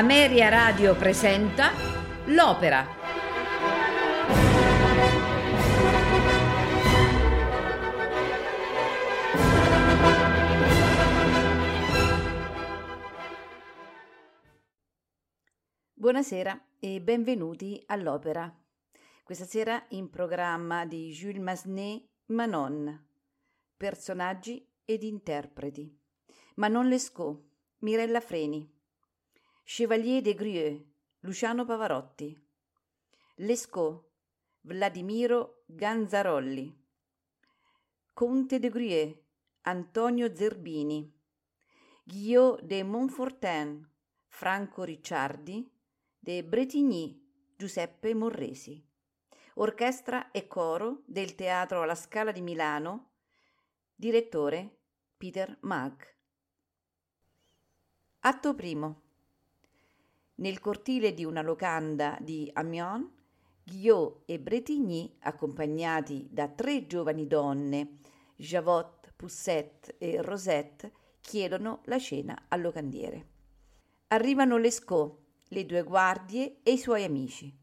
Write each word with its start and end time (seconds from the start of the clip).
Ameria 0.00 0.48
Radio 0.48 0.96
presenta 0.96 1.72
L'Opera. 2.28 2.86
Buonasera 15.92 16.58
e 16.78 17.02
benvenuti 17.02 17.82
all'Opera. 17.84 18.50
Questa 19.22 19.44
sera 19.44 19.84
in 19.90 20.08
programma 20.08 20.86
di 20.86 21.10
Jules 21.10 21.42
Massenet 21.42 22.06
Manon. 22.28 23.06
Personaggi 23.76 24.66
ed 24.82 25.02
interpreti. 25.02 25.94
Manon 26.54 26.88
Lescaut, 26.88 27.38
Mirella 27.80 28.20
Freni, 28.20 28.79
Chevalier 29.62 30.22
de 30.22 30.34
Grieux, 30.34 30.84
Luciano 31.20 31.64
Pavarotti, 31.64 32.36
Lescaut, 33.36 34.04
Vladimiro 34.62 35.62
Ganzarolli, 35.66 36.76
Conte 38.12 38.58
de 38.58 38.68
Grieux, 38.68 39.16
Antonio 39.62 40.34
Zerbini, 40.34 41.10
Guillaume 42.04 42.60
de 42.62 42.82
Montfortin, 42.82 43.88
Franco 44.26 44.84
Ricciardi, 44.84 45.70
de 46.18 46.42
Bretigny, 46.42 47.18
Giuseppe 47.56 48.14
Morresi. 48.14 48.82
Orchestra 49.54 50.30
e 50.30 50.46
coro 50.46 51.02
del 51.06 51.34
Teatro 51.34 51.82
alla 51.82 51.94
Scala 51.94 52.32
di 52.32 52.40
Milano, 52.40 53.12
direttore 53.94 54.78
Peter 55.16 55.58
Mag. 55.62 56.16
Atto 58.20 58.54
primo. 58.54 59.09
Nel 60.40 60.58
cortile 60.58 61.12
di 61.12 61.26
una 61.26 61.42
locanda 61.42 62.16
di 62.18 62.48
Amiens, 62.54 63.06
Guillaume 63.62 64.22
e 64.24 64.38
Bretigny, 64.38 65.16
accompagnati 65.20 66.28
da 66.30 66.48
tre 66.48 66.86
giovani 66.86 67.26
donne, 67.26 67.98
Javot, 68.36 69.12
Poussette 69.14 69.96
e 69.98 70.22
Rosette, 70.22 70.92
chiedono 71.20 71.82
la 71.84 71.98
cena 71.98 72.46
al 72.48 72.62
locandiere. 72.62 73.26
Arrivano 74.08 74.56
Lescaut, 74.56 75.18
le 75.48 75.66
due 75.66 75.82
guardie 75.82 76.60
e 76.62 76.72
i 76.72 76.78
suoi 76.78 77.04
amici. 77.04 77.54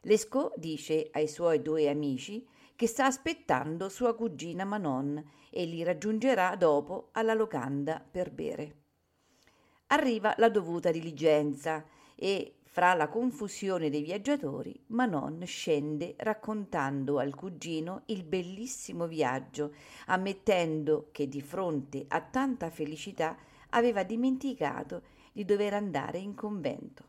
Lescaut 0.00 0.58
dice 0.58 1.10
ai 1.12 1.28
suoi 1.28 1.62
due 1.62 1.88
amici 1.88 2.44
che 2.74 2.88
sta 2.88 3.06
aspettando 3.06 3.88
sua 3.88 4.16
cugina 4.16 4.64
Manon 4.64 5.22
e 5.48 5.64
li 5.64 5.84
raggiungerà 5.84 6.56
dopo 6.56 7.10
alla 7.12 7.34
locanda 7.34 8.04
per 8.10 8.32
bere. 8.32 8.74
Arriva 9.92 10.34
la 10.38 10.48
dovuta 10.48 10.90
diligenza 10.90 11.84
e 12.22 12.56
fra 12.64 12.92
la 12.92 13.08
confusione 13.08 13.88
dei 13.88 14.02
viaggiatori 14.02 14.78
Manon 14.88 15.42
scende 15.46 16.14
raccontando 16.18 17.18
al 17.18 17.34
cugino 17.34 18.02
il 18.06 18.24
bellissimo 18.24 19.06
viaggio, 19.06 19.72
ammettendo 20.06 21.08
che 21.12 21.28
di 21.28 21.40
fronte 21.40 22.04
a 22.06 22.20
tanta 22.20 22.68
felicità 22.68 23.38
aveva 23.70 24.02
dimenticato 24.02 25.02
di 25.32 25.46
dover 25.46 25.72
andare 25.72 26.18
in 26.18 26.34
convento. 26.34 27.04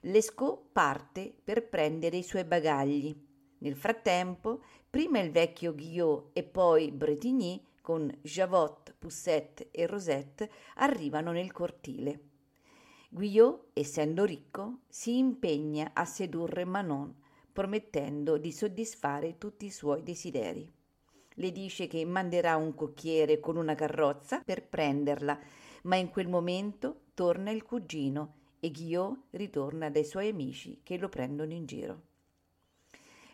Lescaut 0.00 0.64
parte 0.72 1.32
per 1.42 1.68
prendere 1.68 2.16
i 2.16 2.22
suoi 2.24 2.44
bagagli. 2.44 3.16
Nel 3.58 3.76
frattempo, 3.76 4.62
prima 4.90 5.20
il 5.20 5.30
vecchio 5.30 5.74
Guillaume 5.74 6.30
e 6.32 6.42
poi 6.42 6.90
Bretigny, 6.90 7.64
con 7.80 8.12
Javot, 8.20 8.94
Poussette 8.98 9.70
e 9.70 9.86
Rosette, 9.86 10.50
arrivano 10.74 11.30
nel 11.32 11.52
cortile. 11.52 12.27
Guillot, 13.10 13.70
essendo 13.72 14.26
ricco, 14.26 14.80
si 14.86 15.16
impegna 15.16 15.92
a 15.94 16.04
sedurre 16.04 16.66
Manon, 16.66 17.14
promettendo 17.50 18.36
di 18.36 18.52
soddisfare 18.52 19.38
tutti 19.38 19.64
i 19.64 19.70
suoi 19.70 20.02
desideri. 20.02 20.70
Le 21.30 21.50
dice 21.50 21.86
che 21.86 22.04
manderà 22.04 22.56
un 22.56 22.74
cocchiere 22.74 23.40
con 23.40 23.56
una 23.56 23.74
carrozza 23.74 24.42
per 24.44 24.68
prenderla, 24.68 25.38
ma 25.84 25.96
in 25.96 26.10
quel 26.10 26.28
momento 26.28 27.04
torna 27.14 27.50
il 27.50 27.62
cugino 27.62 28.34
e 28.60 28.70
Guillot 28.70 29.20
ritorna 29.30 29.88
dai 29.88 30.04
suoi 30.04 30.28
amici 30.28 30.80
che 30.82 30.98
lo 30.98 31.08
prendono 31.08 31.54
in 31.54 31.64
giro. 31.64 32.02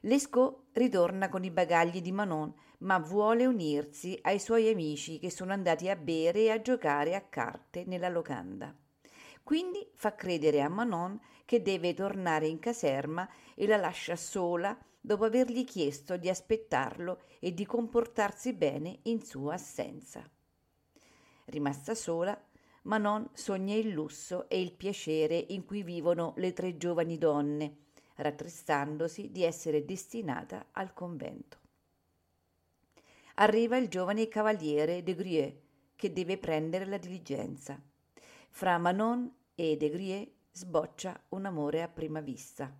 Lescaut 0.02 0.66
ritorna 0.72 1.28
con 1.28 1.42
i 1.42 1.50
bagagli 1.50 2.00
di 2.00 2.12
Manon, 2.12 2.54
ma 2.78 2.98
vuole 3.00 3.44
unirsi 3.44 4.16
ai 4.22 4.38
suoi 4.38 4.68
amici 4.68 5.18
che 5.18 5.30
sono 5.30 5.52
andati 5.52 5.88
a 5.88 5.96
bere 5.96 6.42
e 6.42 6.50
a 6.50 6.60
giocare 6.62 7.16
a 7.16 7.22
carte 7.22 7.84
nella 7.86 8.08
locanda. 8.08 8.72
Quindi 9.44 9.86
fa 9.92 10.14
credere 10.14 10.62
a 10.62 10.70
Manon 10.70 11.20
che 11.44 11.60
deve 11.60 11.92
tornare 11.92 12.46
in 12.46 12.58
caserma 12.58 13.28
e 13.54 13.66
la 13.66 13.76
lascia 13.76 14.16
sola 14.16 14.76
dopo 14.98 15.26
avergli 15.26 15.64
chiesto 15.64 16.16
di 16.16 16.30
aspettarlo 16.30 17.20
e 17.40 17.52
di 17.52 17.66
comportarsi 17.66 18.54
bene 18.54 19.00
in 19.02 19.22
sua 19.22 19.52
assenza. 19.52 20.26
Rimasta 21.44 21.94
sola, 21.94 22.42
Manon 22.84 23.28
sogna 23.34 23.74
il 23.74 23.90
lusso 23.90 24.48
e 24.48 24.58
il 24.58 24.72
piacere 24.72 25.36
in 25.50 25.66
cui 25.66 25.82
vivono 25.82 26.32
le 26.38 26.54
tre 26.54 26.78
giovani 26.78 27.18
donne, 27.18 27.76
rattristandosi 28.16 29.30
di 29.30 29.44
essere 29.44 29.84
destinata 29.84 30.68
al 30.72 30.94
convento. 30.94 31.58
Arriva 33.34 33.76
il 33.76 33.88
giovane 33.88 34.26
cavaliere 34.28 35.02
de 35.02 35.14
Grieux 35.14 35.54
che 35.96 36.12
deve 36.14 36.38
prendere 36.38 36.86
la 36.86 36.96
diligenza. 36.96 37.78
Fra 38.56 38.78
Manon 38.78 39.28
e 39.56 39.76
De 39.76 39.90
Grieux 39.90 40.30
sboccia 40.52 41.20
un 41.30 41.44
amore 41.44 41.82
a 41.82 41.88
prima 41.88 42.20
vista. 42.20 42.72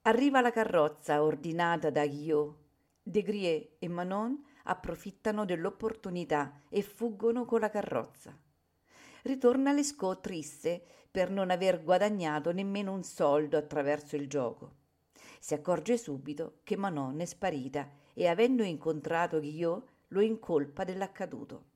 Arriva 0.00 0.40
la 0.40 0.50
carrozza 0.50 1.22
ordinata 1.22 1.90
da 1.90 2.06
Guillaume. 2.06 2.54
De 3.02 3.20
Grieux 3.20 3.68
e 3.78 3.88
Manon 3.88 4.42
approfittano 4.62 5.44
dell'opportunità 5.44 6.62
e 6.70 6.80
fuggono 6.80 7.44
con 7.44 7.60
la 7.60 7.68
carrozza. 7.68 8.34
Ritorna 9.24 9.72
Lescaut 9.72 10.22
triste 10.22 10.82
per 11.10 11.30
non 11.30 11.50
aver 11.50 11.82
guadagnato 11.84 12.50
nemmeno 12.50 12.94
un 12.94 13.02
soldo 13.02 13.58
attraverso 13.58 14.16
il 14.16 14.26
gioco. 14.26 14.76
Si 15.38 15.52
accorge 15.52 15.98
subito 15.98 16.60
che 16.64 16.78
Manon 16.78 17.20
è 17.20 17.26
sparita 17.26 17.90
e 18.14 18.26
avendo 18.26 18.62
incontrato 18.62 19.38
Guillaume 19.38 19.84
lo 20.08 20.22
incolpa 20.22 20.82
dell'accaduto 20.84 21.74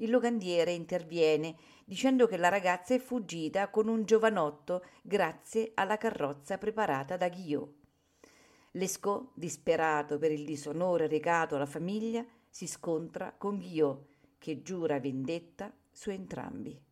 il 0.00 0.10
locandiere 0.10 0.72
interviene 0.72 1.56
dicendo 1.84 2.26
che 2.26 2.36
la 2.36 2.48
ragazza 2.48 2.94
è 2.94 2.98
fuggita 2.98 3.68
con 3.68 3.88
un 3.88 4.04
giovanotto 4.04 4.84
grazie 5.02 5.72
alla 5.74 5.96
carrozza 5.96 6.58
preparata 6.58 7.16
da 7.16 7.28
Guillot. 7.28 7.72
Lescaut, 8.72 9.30
disperato 9.34 10.18
per 10.18 10.30
il 10.30 10.44
disonore 10.44 11.08
recato 11.08 11.56
alla 11.56 11.66
famiglia, 11.66 12.24
si 12.48 12.66
scontra 12.66 13.34
con 13.36 13.58
Guillot, 13.58 14.06
che 14.38 14.62
giura 14.62 15.00
vendetta 15.00 15.72
su 15.90 16.10
entrambi. 16.10 16.89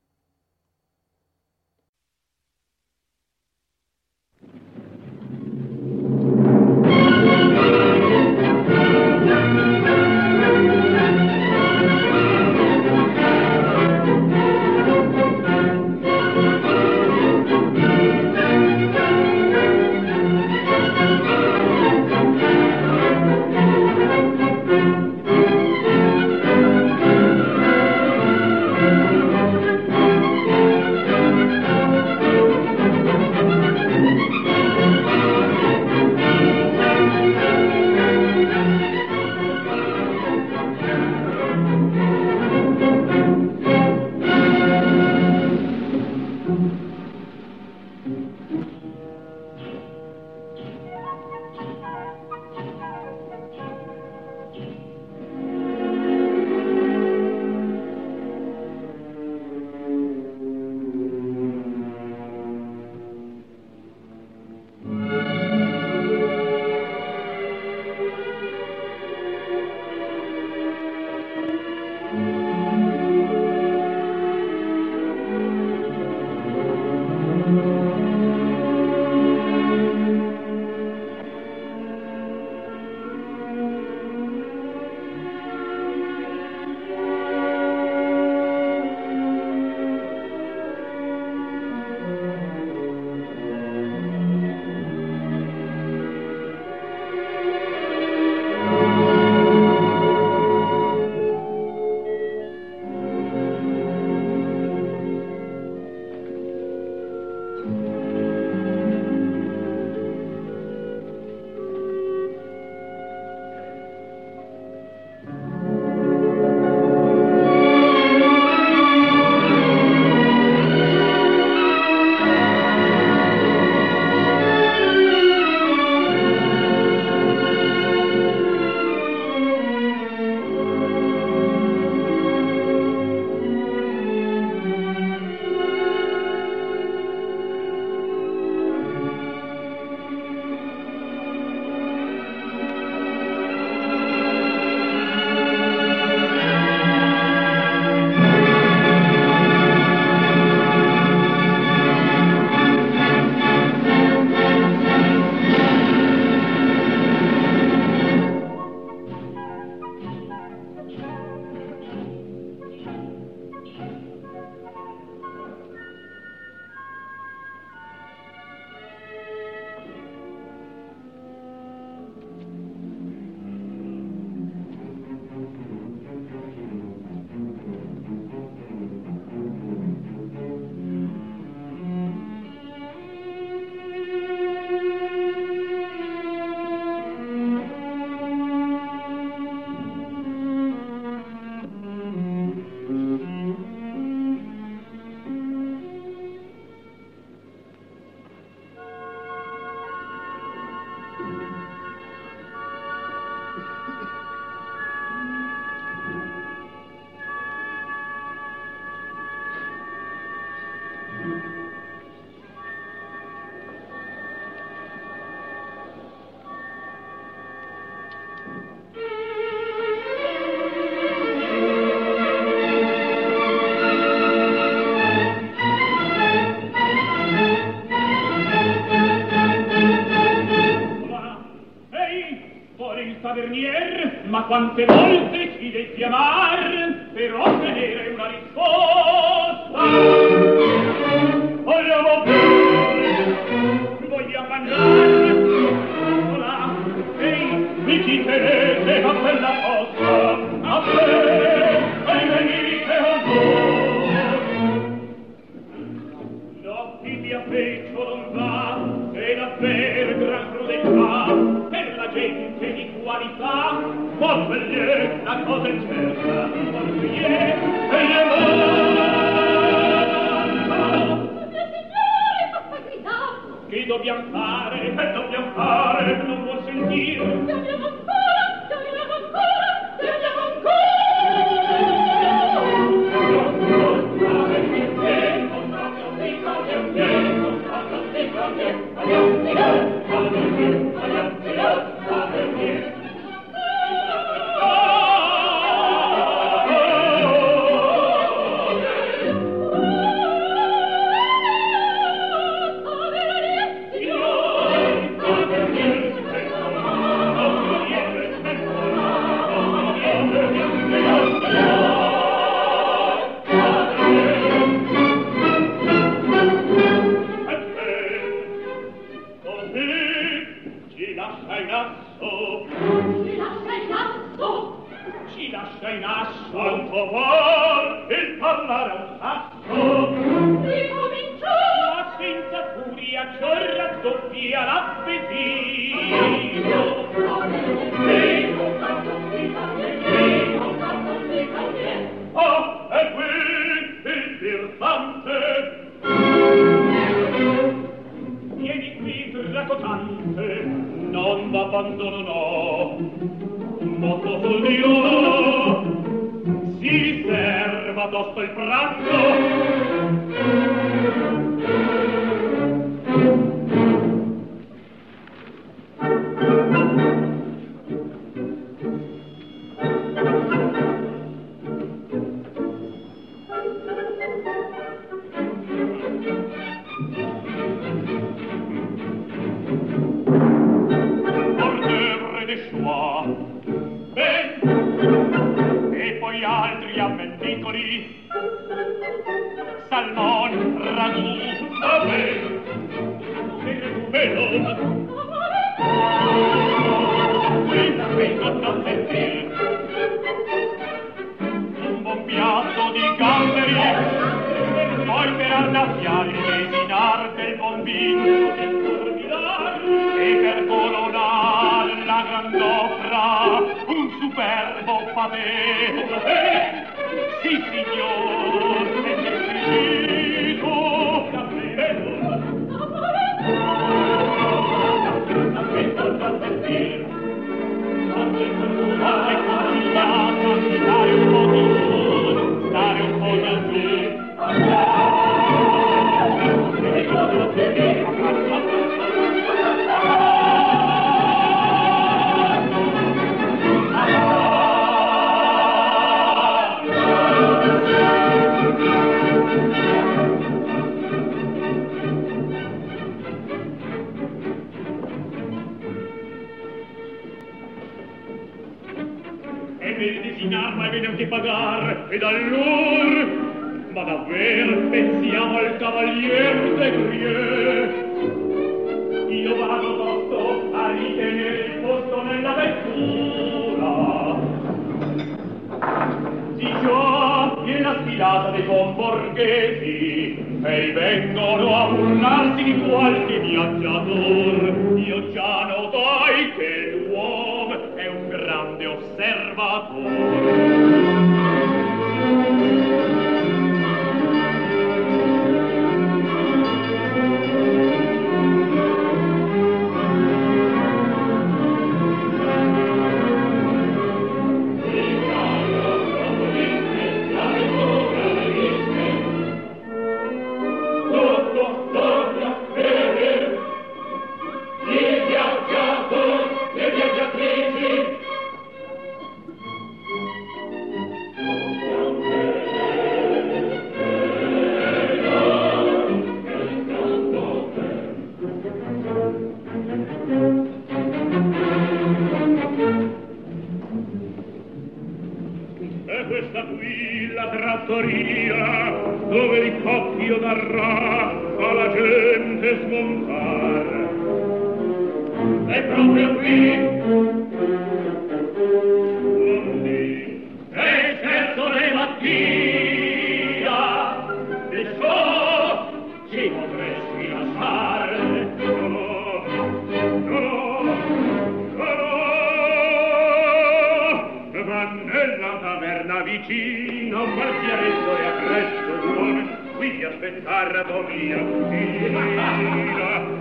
devi 569.88 570.04
aspettar 570.04 570.70
rado 570.70 571.02
mia 571.09 571.38
cugina 571.38 572.20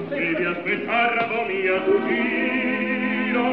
devi 0.07 0.45
aspettar 0.45 1.15
rado 1.15 1.43
mia 1.45 1.81
cugina 1.81 3.45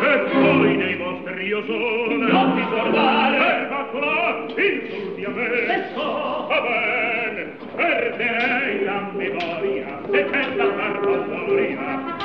e 0.00 0.18
poi 0.32 0.76
nei 0.76 0.96
vostri 0.96 1.46
io 1.46 1.62
sono 1.66 2.26
non 2.26 2.54
ti 2.56 2.62
sorbare 2.70 3.36
e 3.36 3.66
va 3.68 3.84
qua 3.90 4.46
insulti 4.56 5.24
a 5.24 5.28
me. 5.28 5.46
E 5.48 5.84
so. 5.94 6.46
Va 6.48 6.60
bene 6.62 7.42
perderei 7.76 8.84
la 8.84 9.10
memoria 9.14 10.00
se 10.10 10.22
per 10.22 10.56
la 10.56 10.64
barbasoria 10.64 12.16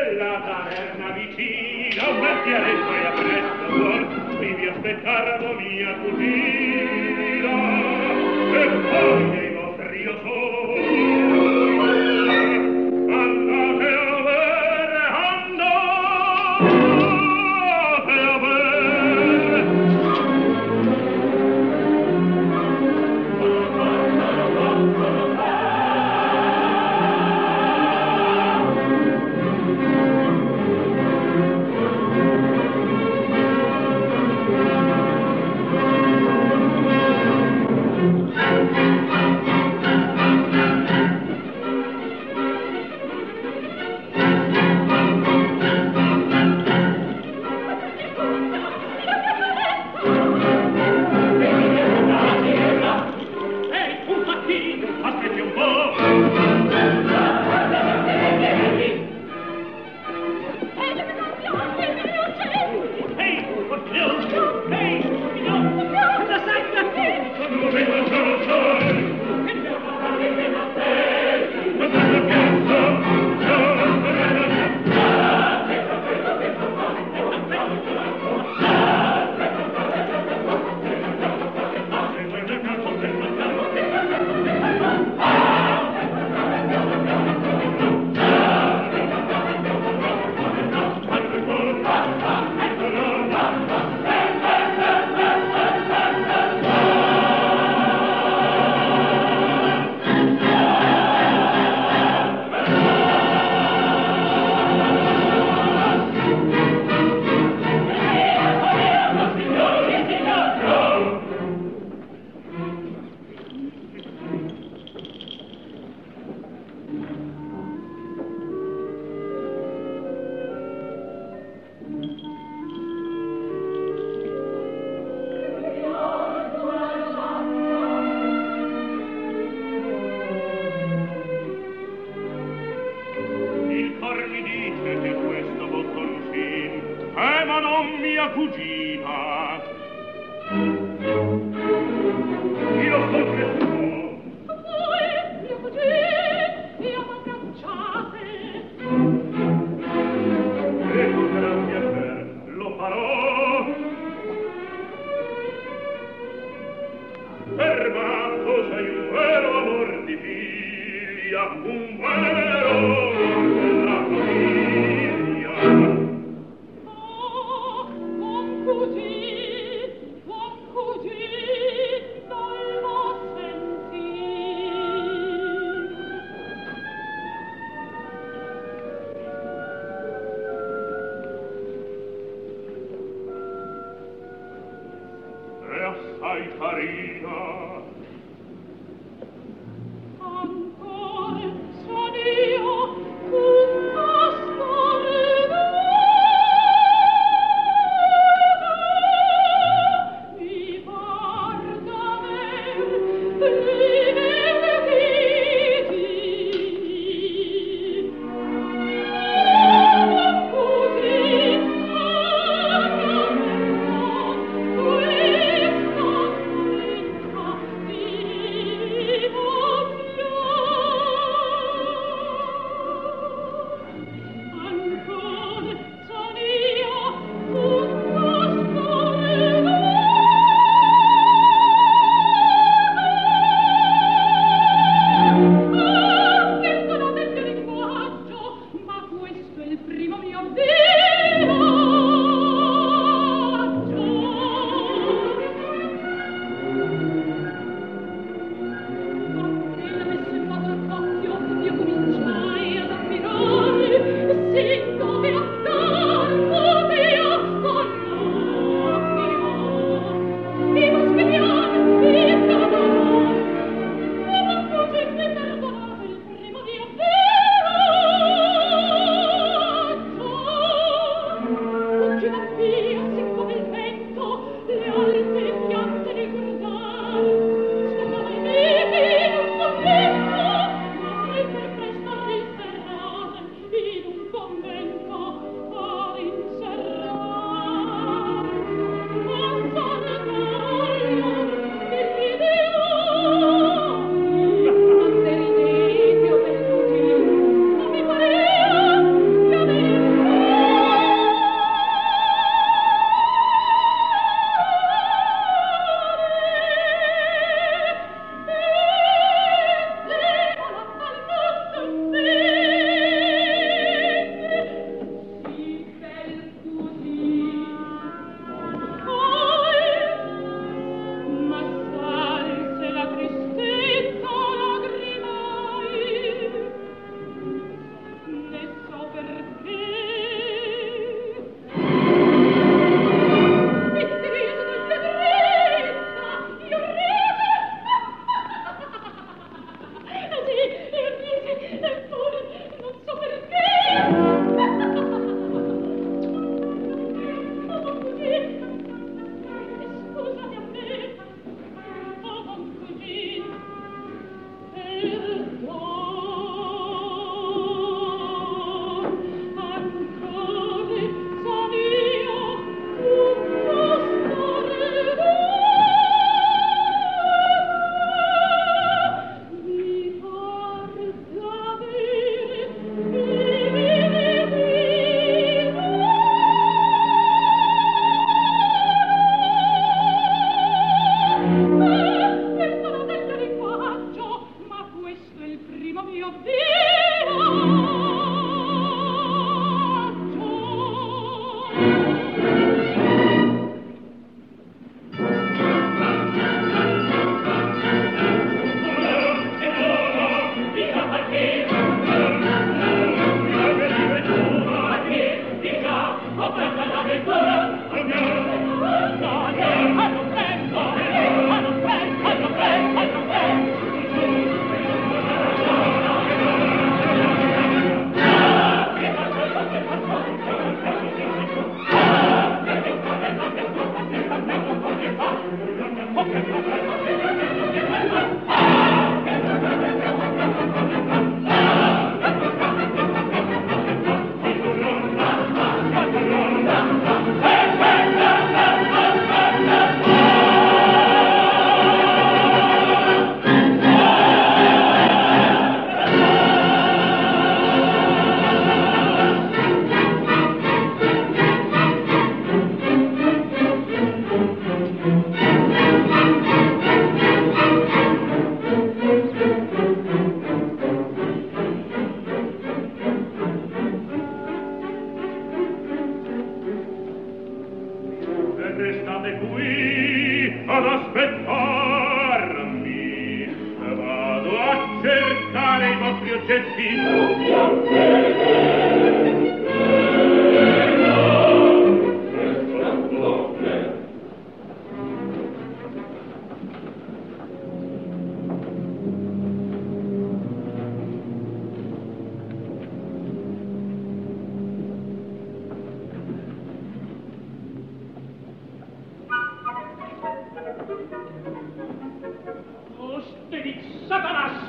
e 0.00 0.14
la 0.16 0.34
taverna 0.48 1.10
vicina 1.10 2.08
un 2.08 2.20
bestialetto 2.20 2.92
e 2.92 3.06
appresso 3.06 4.38
devi 4.38 4.66
aspettar 4.66 5.24
rado 5.24 5.52
mia 5.60 5.92
cugina 6.02 6.47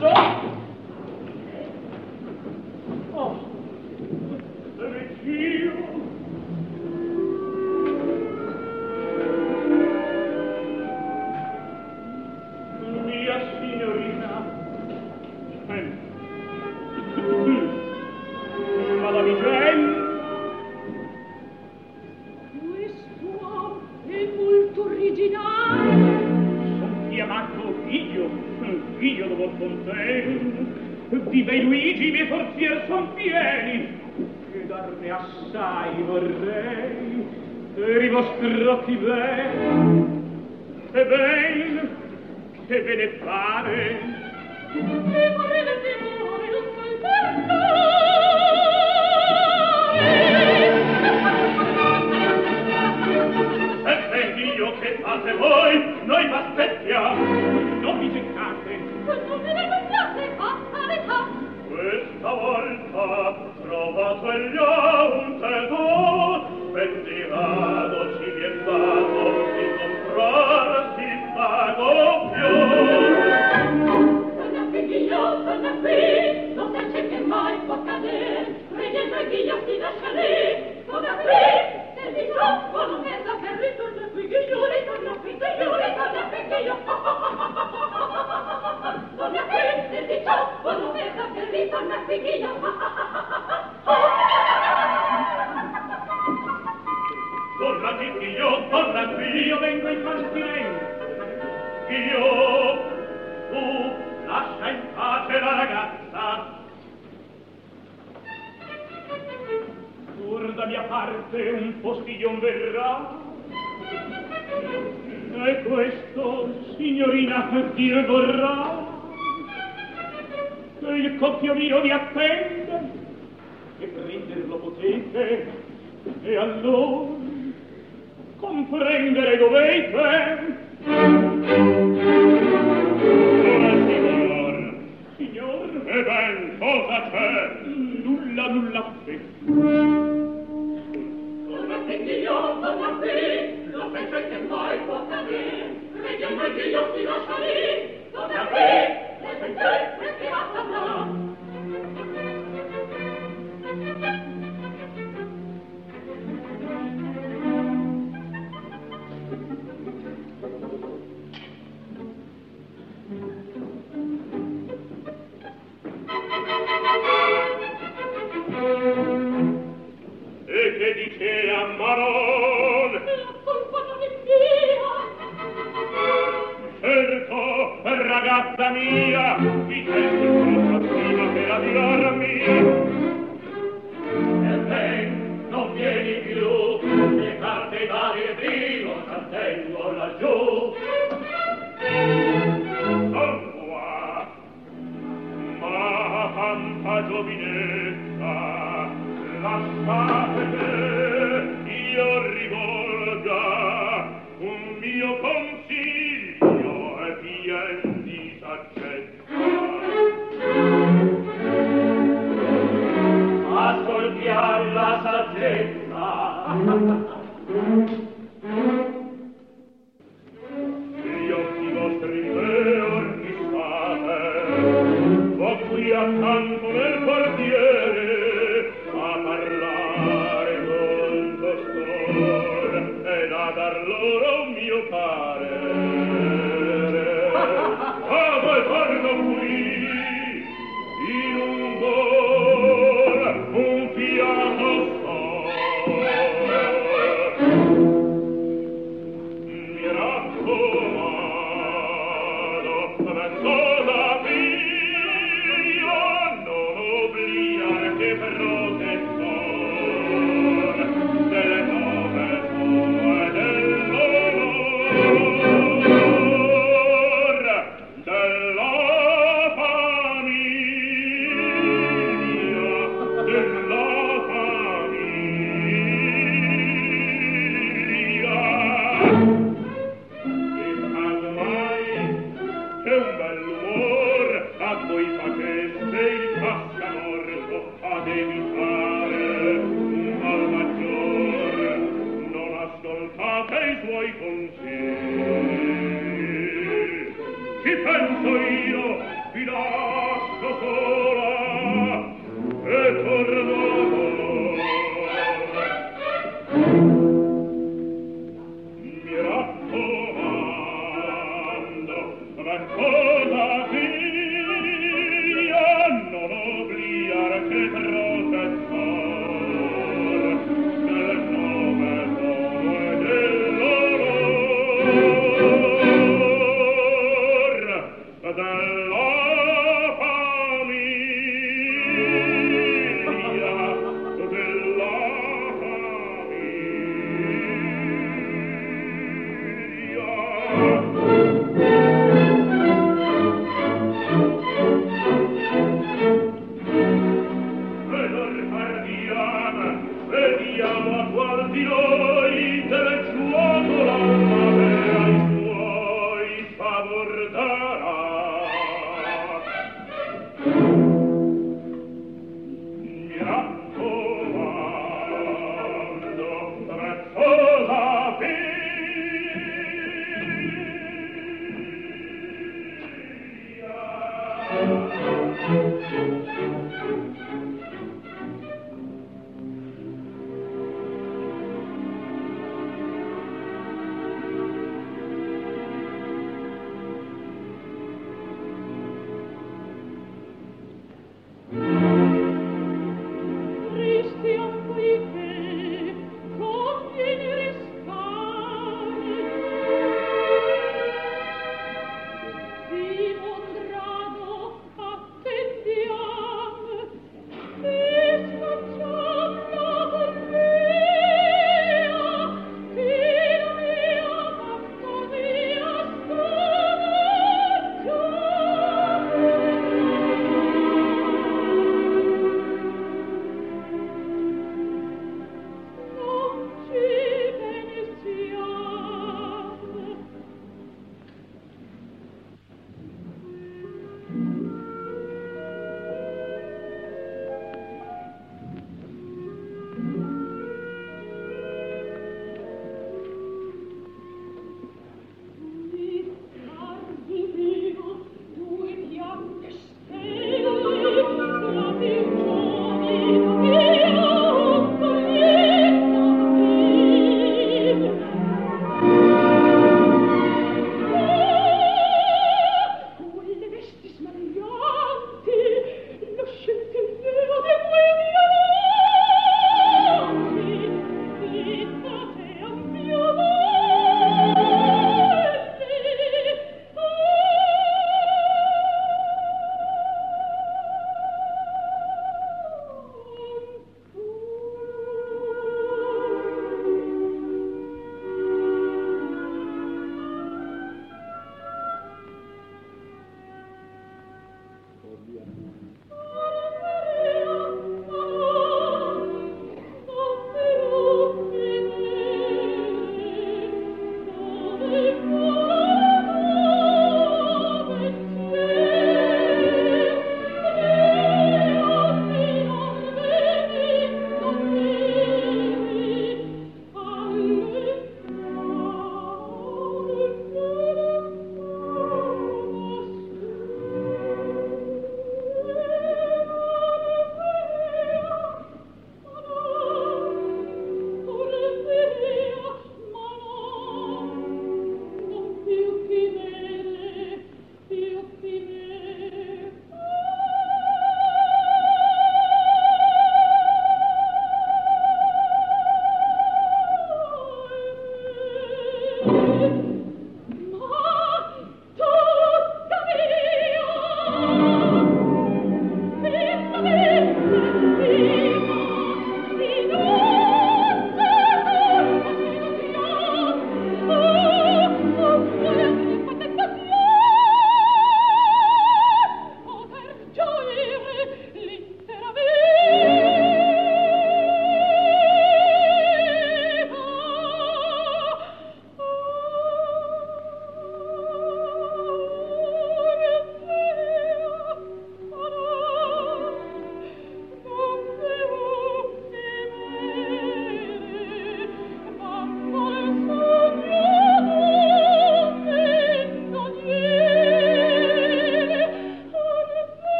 Stop! 0.00 0.39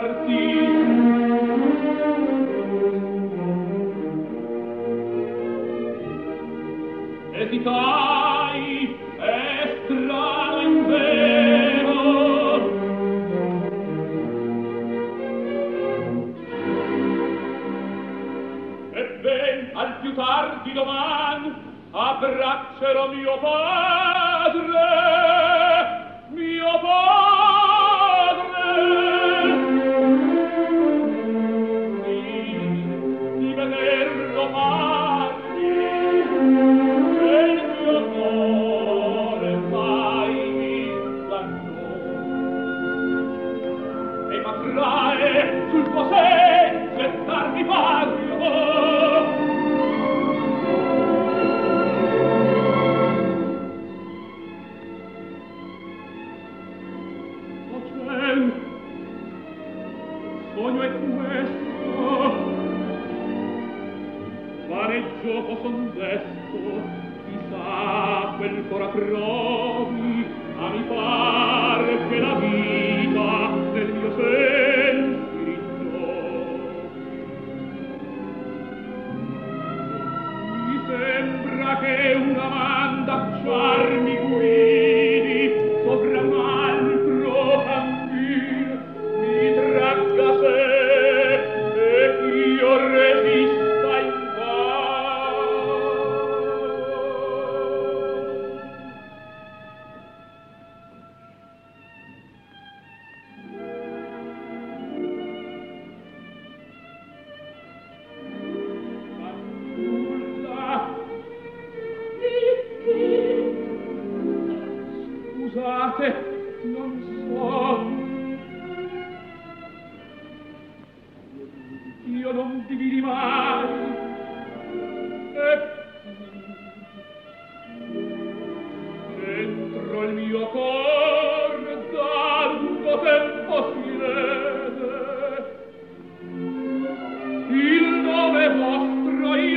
Mio 0.00 0.41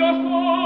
your 0.06 0.14
soul. 0.24 0.65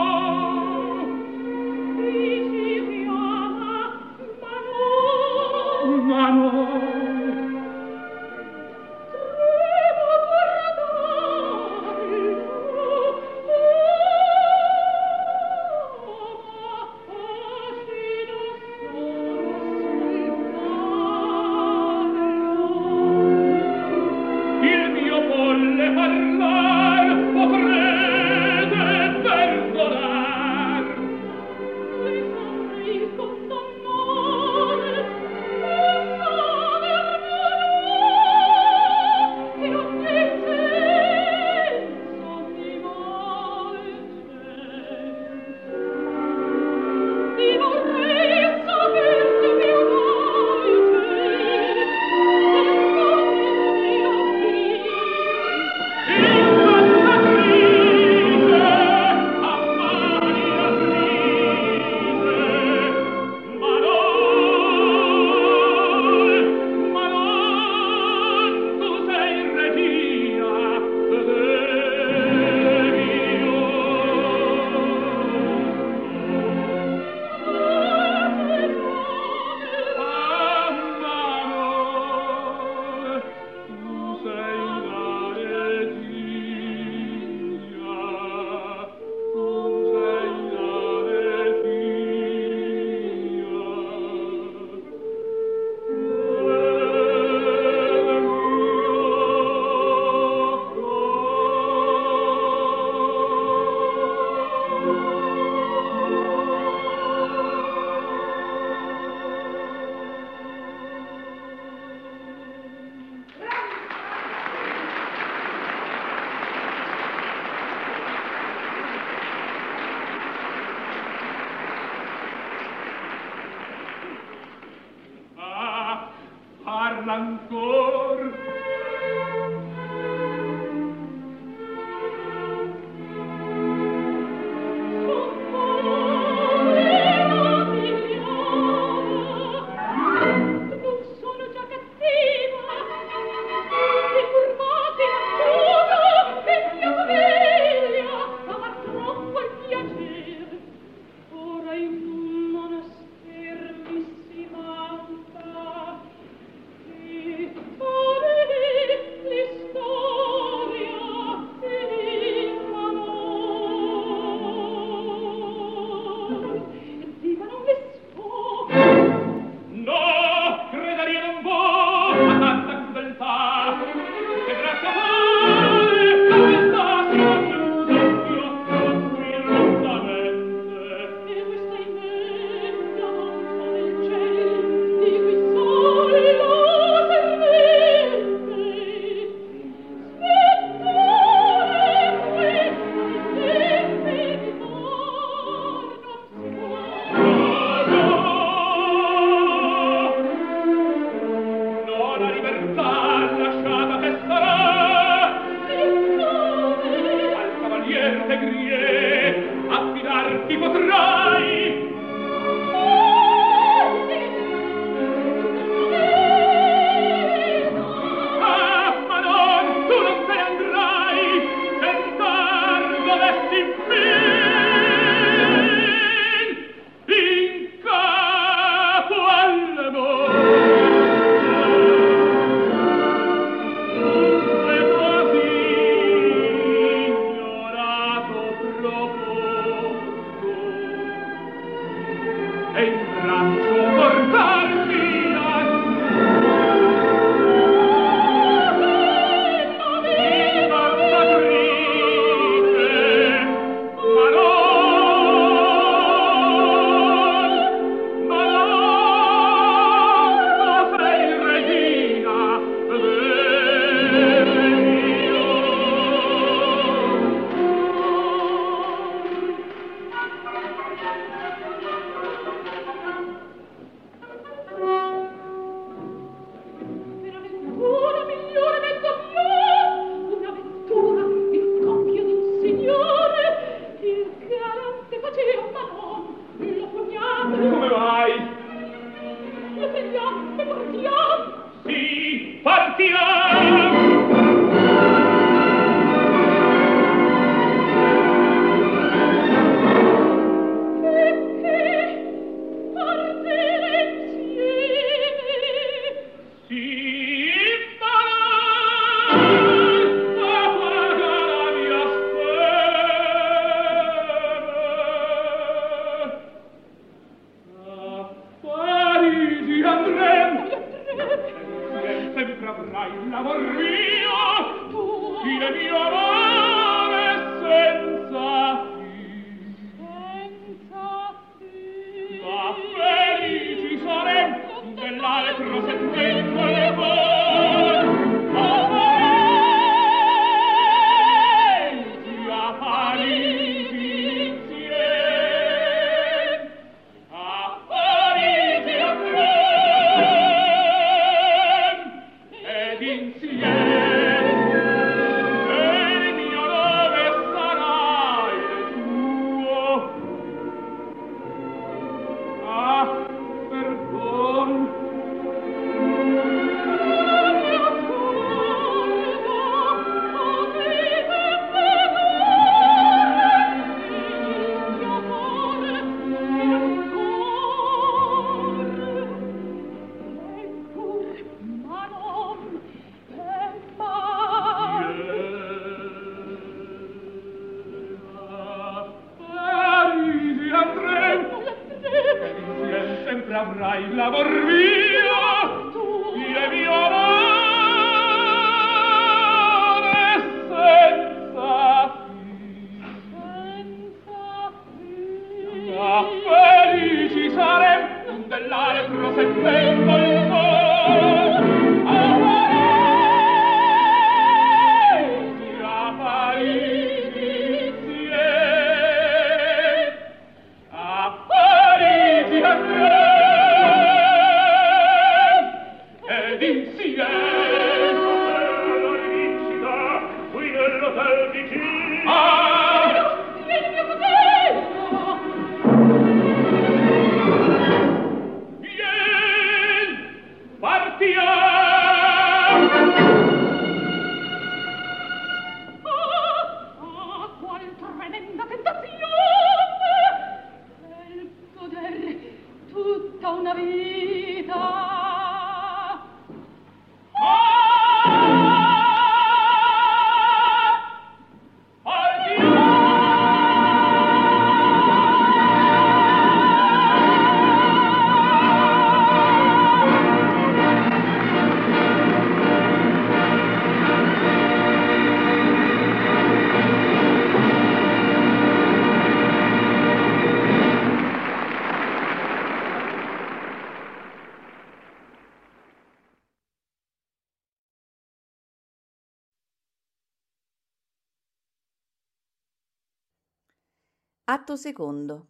Atto 494.70 494.82
secondo. 494.82 495.47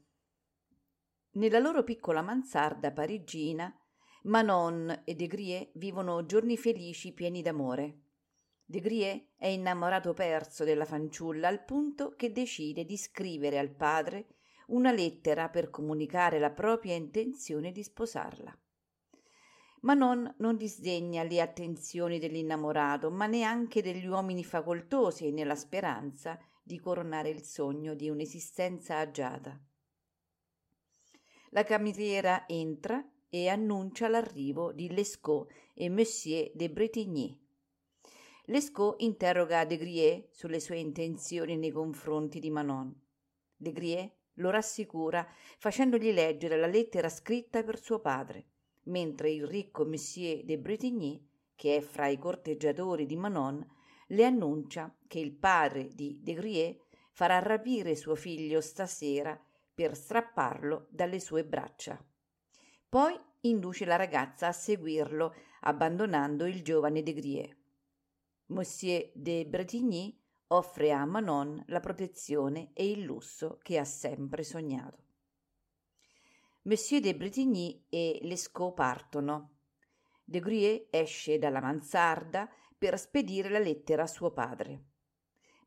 Nella 1.32 1.60
loro 1.60 1.84
piccola 1.84 2.22
mansarda 2.22 2.94
parigina, 2.94 3.70
Manon 4.24 5.02
e 5.04 5.14
Degrier 5.14 5.72
vivono 5.74 6.26
giorni 6.26 6.56
felici 6.56 7.12
pieni 7.12 7.42
d'amore. 7.42 7.98
Degrier 8.64 9.32
è 9.36 9.48
innamorato 9.48 10.14
perso 10.14 10.64
della 10.64 10.86
fanciulla 10.86 11.50
al 11.50 11.66
punto 11.66 12.14
che 12.16 12.32
decide 12.32 12.86
di 12.86 12.96
scrivere 12.96 13.60
al 13.60 13.72
padre 13.72 14.36
una 14.68 14.94
lettera 14.94 15.50
per 15.50 15.70
comunicare 15.70 16.40
la 16.40 16.52
propria 16.52 16.96
intenzione 16.96 17.74
di 17.74 17.84
sposarla. 17.84 18.58
Manon 19.82 20.34
non 20.38 20.56
disdegna 20.56 21.24
le 21.24 21.42
attenzioni 21.42 22.20
dell'innamorato, 22.20 23.12
ma 23.12 23.26
neanche 23.26 23.82
degli 23.82 24.06
uomini 24.06 24.46
facoltosi 24.46 25.28
e 25.28 25.32
nella 25.32 25.56
speranza 25.56 26.40
di 26.70 26.80
coronare 26.80 27.30
il 27.30 27.42
sogno 27.42 27.96
di 27.96 28.10
un'esistenza 28.10 29.00
agiata. 29.00 29.60
La 31.50 31.64
cameriera 31.64 32.46
entra 32.46 33.04
e 33.28 33.50
annuncia 33.50 34.08
l'arrivo 34.08 34.72
di 34.72 34.88
Lescaut 34.92 35.52
e 35.74 35.90
Monsieur 35.90 36.52
de 36.54 36.70
Bretigny. 36.70 37.36
Lescaut 38.46 39.02
interroga 39.02 39.66
De 39.66 39.78
Grier 39.78 40.28
sulle 40.30 40.60
sue 40.60 40.78
intenzioni 40.78 41.58
nei 41.58 41.72
confronti 41.72 42.40
di 42.40 42.52
Manon. 42.52 42.96
De 43.56 43.72
Grier 43.72 44.12
lo 44.36 44.52
rassicura 44.52 45.28
facendogli 45.58 46.12
leggere 46.12 46.56
la 46.56 46.68
lettera 46.68 47.10
scritta 47.10 47.64
per 47.64 47.82
suo 47.82 48.00
padre, 48.00 48.46
mentre 48.84 49.32
il 49.32 49.48
ricco 49.48 49.86
Monsieur 49.86 50.44
de 50.44 50.60
Bretigny, 50.60 51.28
che 51.56 51.78
è 51.78 51.82
fra 51.82 52.06
i 52.06 52.20
corteggiatori 52.20 53.08
di 53.08 53.16
Manon, 53.16 53.78
le 54.12 54.26
annuncia 54.26 54.94
che 55.08 55.20
il 55.20 55.34
padre 55.34 55.90
di 55.94 56.20
De 56.22 56.34
Grier 56.34 56.78
farà 57.12 57.40
rapire 57.40 57.96
suo 57.96 58.16
figlio 58.16 58.62
stasera 58.62 59.40
per 59.74 59.96
strapparlo 59.96 60.88
dalle 60.90 61.20
sue 61.20 61.44
braccia. 61.44 62.02
Poi 62.88 63.18
induce 63.42 63.86
la 63.86 63.96
ragazza 63.96 64.48
a 64.48 64.52
seguirlo, 64.52 65.34
abbandonando 65.62 66.46
il 66.46 66.64
giovane 66.64 67.04
De 67.04 67.14
Grier. 67.14 67.58
Monsieur 68.48 69.12
de 69.14 69.46
Bretigny 69.46 70.18
offre 70.48 70.92
a 70.92 71.06
Manon 71.06 71.64
la 71.68 71.80
protezione 71.80 72.72
e 72.74 72.90
il 72.90 73.04
lusso 73.04 73.60
che 73.62 73.78
ha 73.78 73.86
sempre 73.86 74.44
sognato. 74.44 75.04
Monsieur 76.64 77.02
de 77.02 77.16
Bretigny 77.16 77.86
e 77.90 78.20
Lescaut 78.24 78.74
partono. 78.74 79.58
De 80.24 80.40
Grier 80.40 80.88
esce 80.90 81.38
dalla 81.38 81.62
mansarda 81.62 82.50
per 82.80 82.98
spedire 82.98 83.50
la 83.50 83.60
lettera 83.60 84.04
a 84.04 84.08
suo 84.08 84.32
padre. 84.32 84.86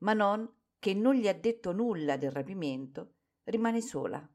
Manon, 0.01 0.51
che 0.79 0.95
non 0.95 1.15
gli 1.15 1.29
ha 1.29 1.35
detto 1.35 1.71
nulla 1.71 2.17
del 2.17 2.33
rapimento, 2.33 3.17
rimane 3.45 3.83
sola. 3.83 4.29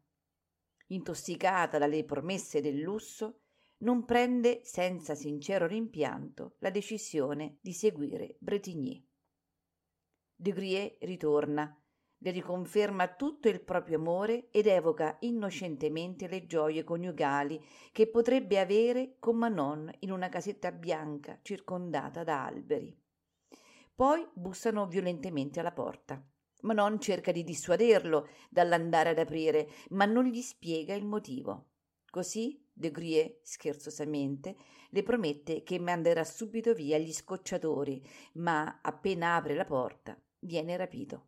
Intossicata 0.89 1.77
dalle 1.77 2.05
promesse 2.05 2.61
del 2.61 2.79
lusso, 2.79 3.41
non 3.79 4.05
prende 4.05 4.61
senza 4.63 5.13
sincero 5.15 5.67
rimpianto 5.67 6.55
la 6.59 6.69
decisione 6.69 7.57
di 7.61 7.73
seguire 7.73 8.37
Bretigny. 8.39 9.05
De 10.35 10.51
Grier 10.51 10.97
ritorna, 11.01 11.75
le 12.19 12.31
riconferma 12.31 13.07
tutto 13.15 13.47
il 13.47 13.61
proprio 13.61 13.97
amore 13.97 14.49
ed 14.51 14.67
evoca 14.67 15.17
innocentemente 15.21 16.27
le 16.27 16.45
gioie 16.45 16.83
coniugali 16.83 17.63
che 17.91 18.07
potrebbe 18.07 18.59
avere 18.59 19.15
con 19.19 19.37
Manon 19.37 19.91
in 19.99 20.11
una 20.11 20.29
casetta 20.29 20.71
bianca 20.71 21.39
circondata 21.41 22.23
da 22.23 22.45
alberi. 22.45 22.95
Poi 23.93 24.27
bussano 24.33 24.87
violentemente 24.87 25.59
alla 25.59 25.71
porta. 25.71 26.23
Manon 26.61 26.99
cerca 26.99 27.31
di 27.31 27.43
dissuaderlo 27.43 28.27
dall'andare 28.49 29.09
ad 29.09 29.19
aprire, 29.19 29.69
ma 29.89 30.05
non 30.05 30.25
gli 30.25 30.41
spiega 30.41 30.93
il 30.95 31.05
motivo. 31.05 31.69
Così 32.09 32.63
De 32.73 32.91
Grie, 32.91 33.39
scherzosamente, 33.43 34.55
le 34.89 35.03
promette 35.03 35.63
che 35.63 35.79
manderà 35.79 36.23
subito 36.23 36.73
via 36.73 36.97
gli 36.97 37.11
scocciatori, 37.11 38.03
ma 38.33 38.79
appena 38.81 39.35
apre 39.35 39.55
la 39.55 39.65
porta 39.65 40.19
viene 40.39 40.77
rapito. 40.77 41.25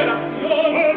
liberazione 0.00 0.89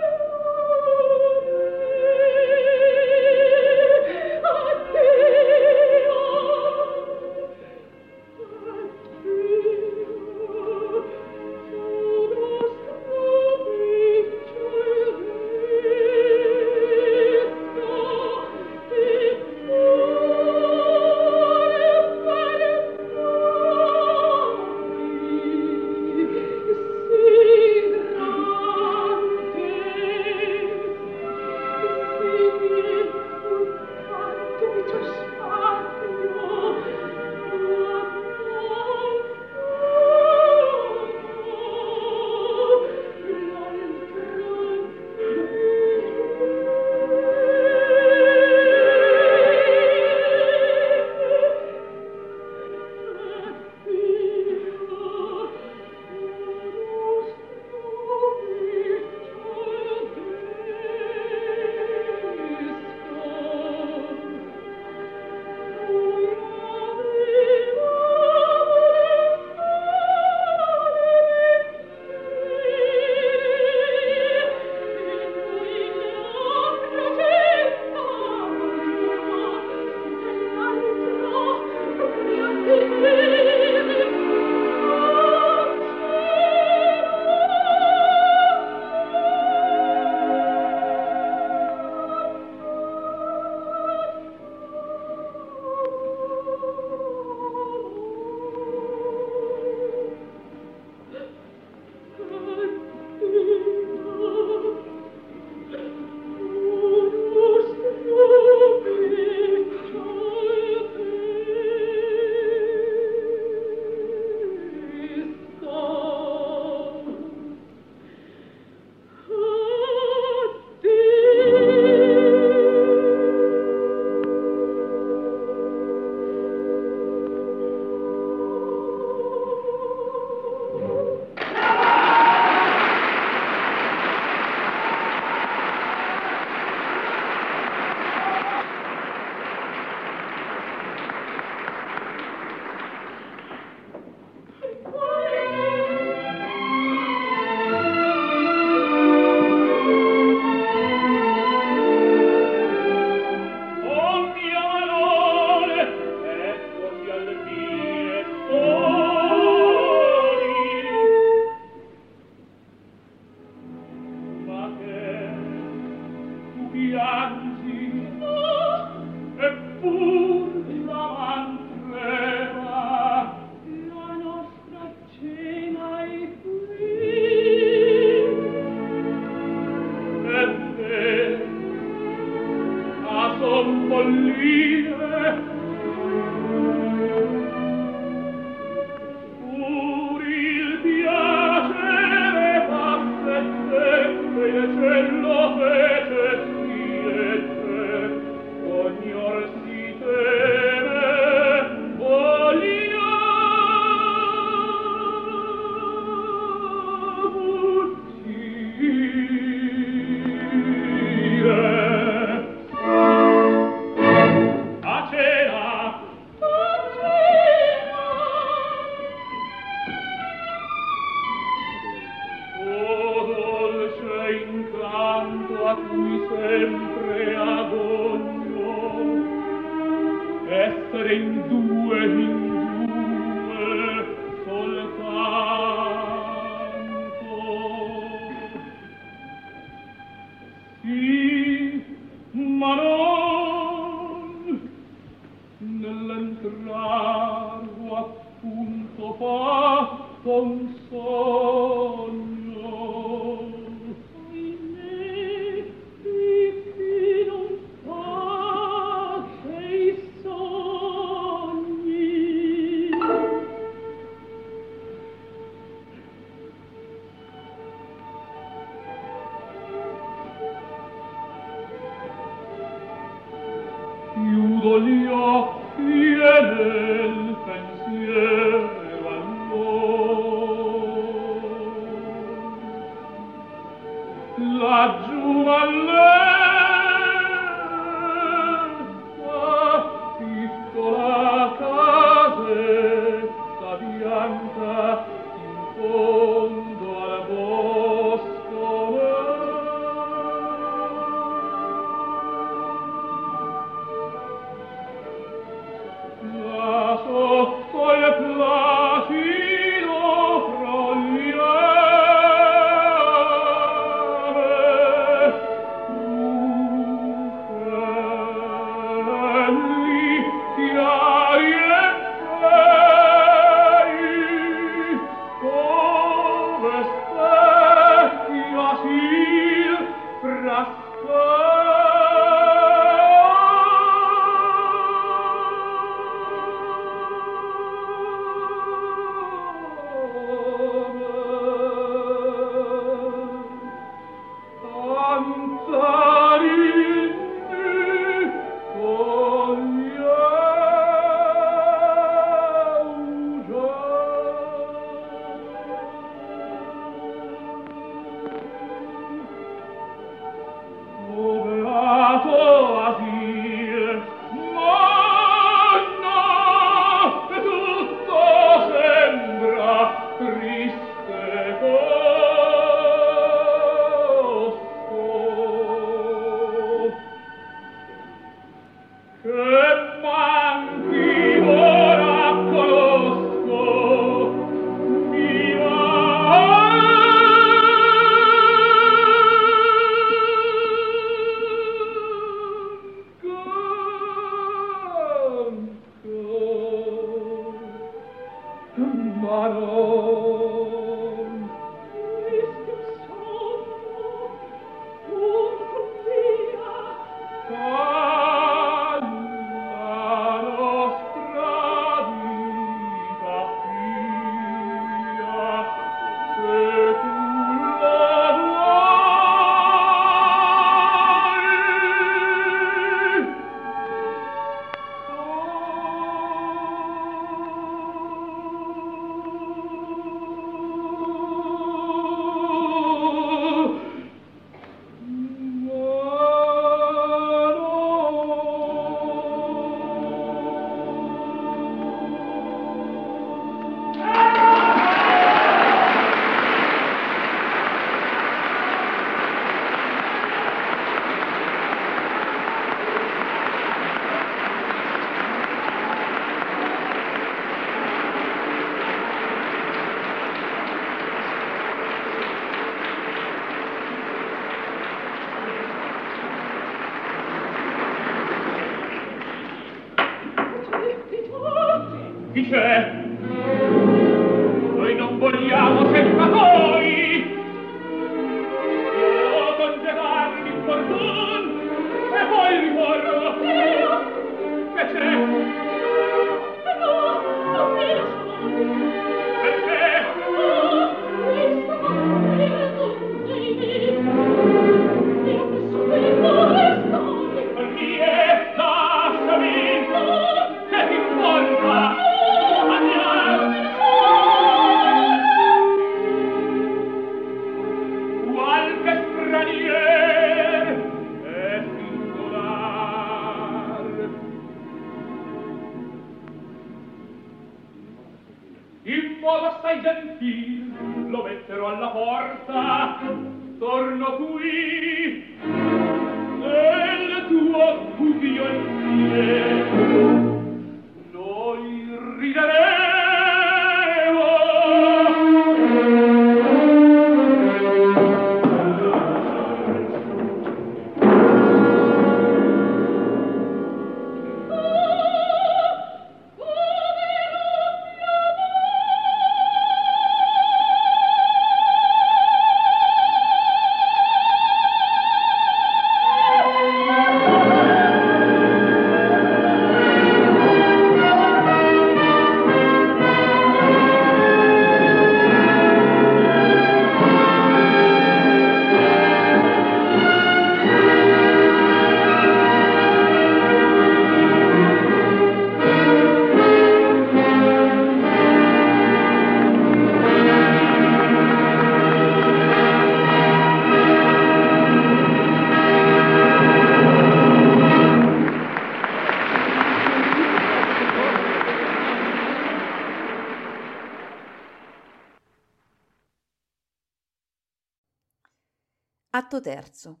Atto 599.38 599.50
terzo. 599.50 600.00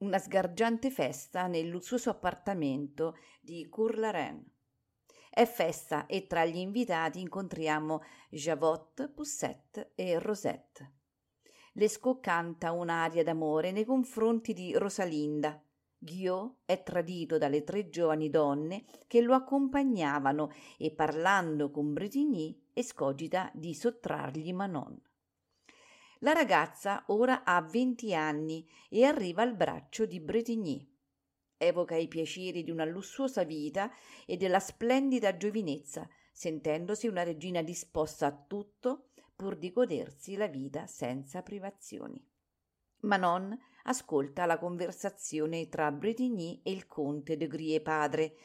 Una 0.00 0.18
sgargiante 0.18 0.90
festa 0.90 1.46
nel 1.46 1.66
lussuoso 1.66 2.10
appartamento 2.10 3.16
di 3.40 3.66
Cours-la-Reine. 3.70 4.44
È 5.30 5.46
festa 5.46 6.04
e 6.04 6.26
tra 6.26 6.44
gli 6.44 6.58
invitati 6.58 7.20
incontriamo 7.20 8.02
Javotte, 8.28 9.08
Poussette 9.08 9.92
e 9.94 10.18
Rosette. 10.18 10.92
Lescaut 11.72 12.20
canta 12.20 12.72
un'aria 12.72 13.22
d'amore 13.22 13.72
nei 13.72 13.86
confronti 13.86 14.52
di 14.52 14.74
Rosalinda. 14.76 15.58
Guillaume 15.96 16.56
è 16.66 16.82
tradito 16.82 17.38
dalle 17.38 17.64
tre 17.64 17.88
giovani 17.88 18.28
donne 18.28 18.84
che 19.06 19.22
lo 19.22 19.32
accompagnavano 19.32 20.50
e 20.76 20.92
parlando 20.92 21.70
con 21.70 21.94
Bretigny 21.94 22.68
escogita 22.74 23.50
di 23.54 23.72
sottrargli 23.72 24.52
Manon. 24.52 25.00
La 26.20 26.32
ragazza 26.32 27.04
ora 27.08 27.44
ha 27.44 27.60
20 27.60 28.14
anni 28.14 28.66
e 28.88 29.04
arriva 29.04 29.42
al 29.42 29.54
braccio 29.54 30.06
di 30.06 30.18
Bretigny. 30.18 30.90
Evoca 31.58 31.94
i 31.94 32.08
piaceri 32.08 32.64
di 32.64 32.70
una 32.70 32.86
lussuosa 32.86 33.44
vita 33.44 33.90
e 34.24 34.38
della 34.38 34.58
splendida 34.58 35.36
giovinezza, 35.36 36.08
sentendosi 36.32 37.06
una 37.06 37.22
regina 37.22 37.60
disposta 37.60 38.26
a 38.26 38.32
tutto 38.32 39.10
pur 39.36 39.58
di 39.58 39.70
godersi 39.70 40.36
la 40.36 40.46
vita 40.46 40.86
senza 40.86 41.42
privazioni. 41.42 42.26
Manon 43.00 43.54
ascolta 43.84 44.46
la 44.46 44.58
conversazione 44.58 45.68
tra 45.68 45.92
Bretigny 45.92 46.62
e 46.62 46.70
il 46.70 46.86
conte 46.86 47.36
de 47.36 47.46
Grie 47.46 47.82
padre, 47.82 48.36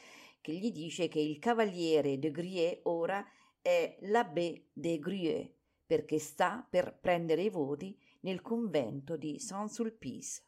che 0.42 0.52
gli 0.52 0.70
dice 0.70 1.08
che 1.08 1.20
il 1.20 1.38
cavaliere 1.38 2.18
de 2.18 2.30
Grie 2.30 2.80
ora 2.84 3.26
è 3.62 3.96
l'abbé 4.00 4.68
de 4.74 4.98
Grieux 4.98 5.50
perché 5.92 6.18
sta 6.18 6.66
per 6.66 6.96
prendere 6.98 7.42
i 7.42 7.50
voti 7.50 7.94
nel 8.20 8.40
convento 8.40 9.18
di 9.18 9.38
Saint-Sulpice. 9.38 10.42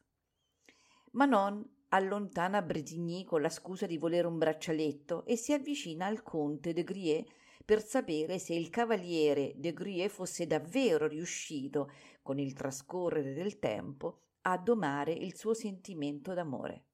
Manon 1.11 1.63
allontana 1.89 2.63
Bretigny 2.63 3.25
con 3.25 3.43
la 3.43 3.51
scusa 3.51 3.85
di 3.85 3.99
volere 3.99 4.27
un 4.27 4.39
braccialetto 4.39 5.27
e 5.27 5.37
si 5.37 5.53
avvicina 5.53 6.07
al 6.07 6.23
conte 6.23 6.73
de 6.73 6.83
Grie 6.83 7.27
per 7.63 7.85
sapere 7.85 8.39
se 8.39 8.55
il 8.55 8.71
cavaliere 8.71 9.53
de 9.57 9.75
Grie 9.75 10.09
fosse 10.09 10.47
davvero 10.47 11.09
riuscito, 11.09 11.93
con 12.23 12.39
il 12.39 12.55
trascorrere 12.55 13.35
del 13.35 13.59
tempo, 13.59 14.21
a 14.47 14.57
domare 14.57 15.13
il 15.13 15.37
suo 15.37 15.53
sentimento 15.53 16.33
d'amore. 16.33 16.87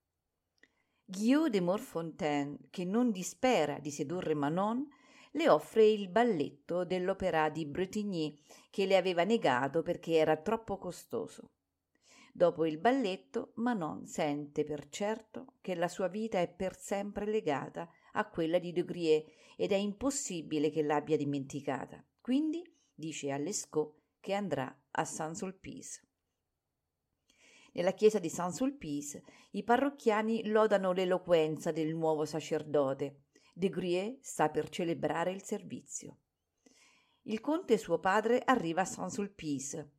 Guillaume 1.05 1.51
de 1.51 1.61
Morfontaine, 1.61 2.59
che 2.69 2.85
non 2.85 3.13
dispera 3.13 3.79
di 3.79 3.93
sedurre 3.93 4.35
Manon, 4.35 4.89
le 5.33 5.49
offre 5.49 5.87
il 5.87 6.09
balletto 6.09 6.85
dell'opera 6.85 7.49
di 7.51 7.65
Bretigny 7.67 8.37
che 8.71 8.87
le 8.87 8.97
aveva 8.97 9.25
negato 9.25 9.83
perché 9.83 10.15
era 10.15 10.37
troppo 10.37 10.79
costoso. 10.79 11.51
Dopo 12.33 12.65
il 12.65 12.79
balletto, 12.79 13.53
Manon 13.57 14.07
sente 14.07 14.65
per 14.65 14.89
certo 14.89 15.55
che 15.61 15.75
la 15.75 15.89
sua 15.89 16.09
vita 16.09 16.39
è 16.39 16.49
per 16.49 16.77
sempre 16.77 17.27
legata 17.27 17.89
a 18.13 18.29
quella 18.29 18.59
di 18.59 18.73
De 18.73 18.85
Grier 18.85 19.25
ed 19.57 19.73
è 19.73 19.77
impossibile 19.77 20.71
che 20.71 20.83
l'abbia 20.83 21.17
dimenticata. 21.17 22.05
Quindi 22.21 22.63
dice 22.95 23.33
a 23.33 23.37
Lescaut 23.37 23.95
che 24.21 24.33
andrà 24.33 24.75
a 24.93 25.05
Saint-Sulpice. 25.05 26.07
Nella 27.73 27.93
chiesa 27.93 28.19
di 28.19 28.29
Saint-Sulpice 28.29 29.23
i 29.53 29.63
parrocchiani 29.63 30.49
lodano 30.49 30.93
l'eloquenza 30.93 31.73
del 31.73 31.95
nuovo 31.95 32.25
sacerdote 32.25 33.25
De 33.53 33.69
Grieux 33.69 34.19
sta 34.21 34.49
per 34.49 34.69
celebrare 34.69 35.33
il 35.33 35.43
servizio. 35.43 36.19
Il 37.23 37.41
conte 37.41 37.77
suo 37.77 37.99
padre 37.99 38.43
arriva 38.45 38.83
a 38.83 38.87
Saint-Sulpice. 38.87 39.93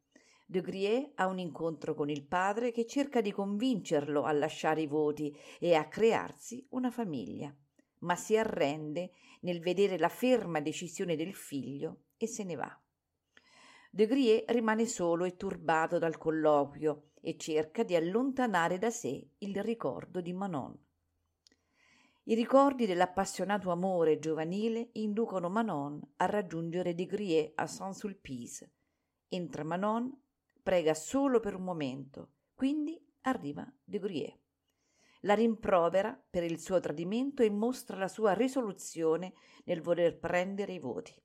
De 0.45 0.61
Grieux 0.61 1.11
ha 1.15 1.27
un 1.27 1.39
incontro 1.39 1.93
con 1.93 2.09
il 2.09 2.25
padre 2.25 2.71
che 2.71 2.85
cerca 2.85 3.21
di 3.21 3.31
convincerlo 3.31 4.23
a 4.23 4.31
lasciare 4.31 4.81
i 4.81 4.87
voti 4.87 5.35
e 5.59 5.75
a 5.75 5.87
crearsi 5.87 6.65
una 6.71 6.91
famiglia, 6.91 7.55
ma 7.99 8.15
si 8.15 8.35
arrende 8.35 9.11
nel 9.41 9.59
vedere 9.59 9.97
la 9.97 10.09
ferma 10.09 10.59
decisione 10.59 11.15
del 11.15 11.33
figlio 11.33 12.05
e 12.17 12.27
se 12.27 12.43
ne 12.43 12.55
va. 12.55 12.81
De 13.89 14.05
Grieux 14.07 14.43
rimane 14.47 14.85
solo 14.85 15.25
e 15.25 15.35
turbato 15.35 15.99
dal 15.99 16.17
colloquio 16.17 17.11
e 17.21 17.37
cerca 17.37 17.83
di 17.83 17.95
allontanare 17.95 18.77
da 18.77 18.89
sé 18.89 19.29
il 19.39 19.61
ricordo 19.61 20.21
di 20.21 20.33
Manon. 20.33 20.77
I 22.31 22.33
ricordi 22.33 22.85
dell'appassionato 22.85 23.71
amore 23.71 24.17
giovanile 24.17 24.91
inducono 24.93 25.49
Manon 25.49 25.99
a 26.15 26.27
raggiungere 26.27 26.95
De 26.95 27.05
Grier 27.05 27.51
a 27.55 27.67
Saint-Sulpice. 27.67 28.71
Entra 29.27 29.65
Manon, 29.65 30.17
prega 30.63 30.93
solo 30.93 31.41
per 31.41 31.55
un 31.55 31.63
momento, 31.63 32.35
quindi 32.55 32.97
arriva 33.23 33.69
De 33.83 33.99
Grier. 33.99 34.39
La 35.23 35.33
rimprovera 35.33 36.17
per 36.29 36.45
il 36.45 36.57
suo 36.61 36.79
tradimento 36.79 37.43
e 37.43 37.49
mostra 37.49 37.97
la 37.97 38.07
sua 38.07 38.31
risoluzione 38.31 39.33
nel 39.65 39.81
voler 39.81 40.17
prendere 40.17 40.71
i 40.71 40.79
voti. 40.79 41.21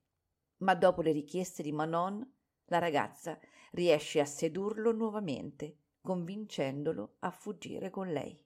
Ma 0.62 0.74
dopo 0.74 1.02
le 1.02 1.12
richieste 1.12 1.62
di 1.62 1.70
Manon, 1.70 2.28
la 2.64 2.78
ragazza 2.80 3.38
riesce 3.70 4.18
a 4.18 4.24
sedurlo 4.24 4.90
nuovamente, 4.90 5.82
convincendolo 6.00 7.14
a 7.20 7.30
fuggire 7.30 7.90
con 7.90 8.08
lei. 8.08 8.45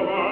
Come 0.00 0.08
on. 0.08 0.29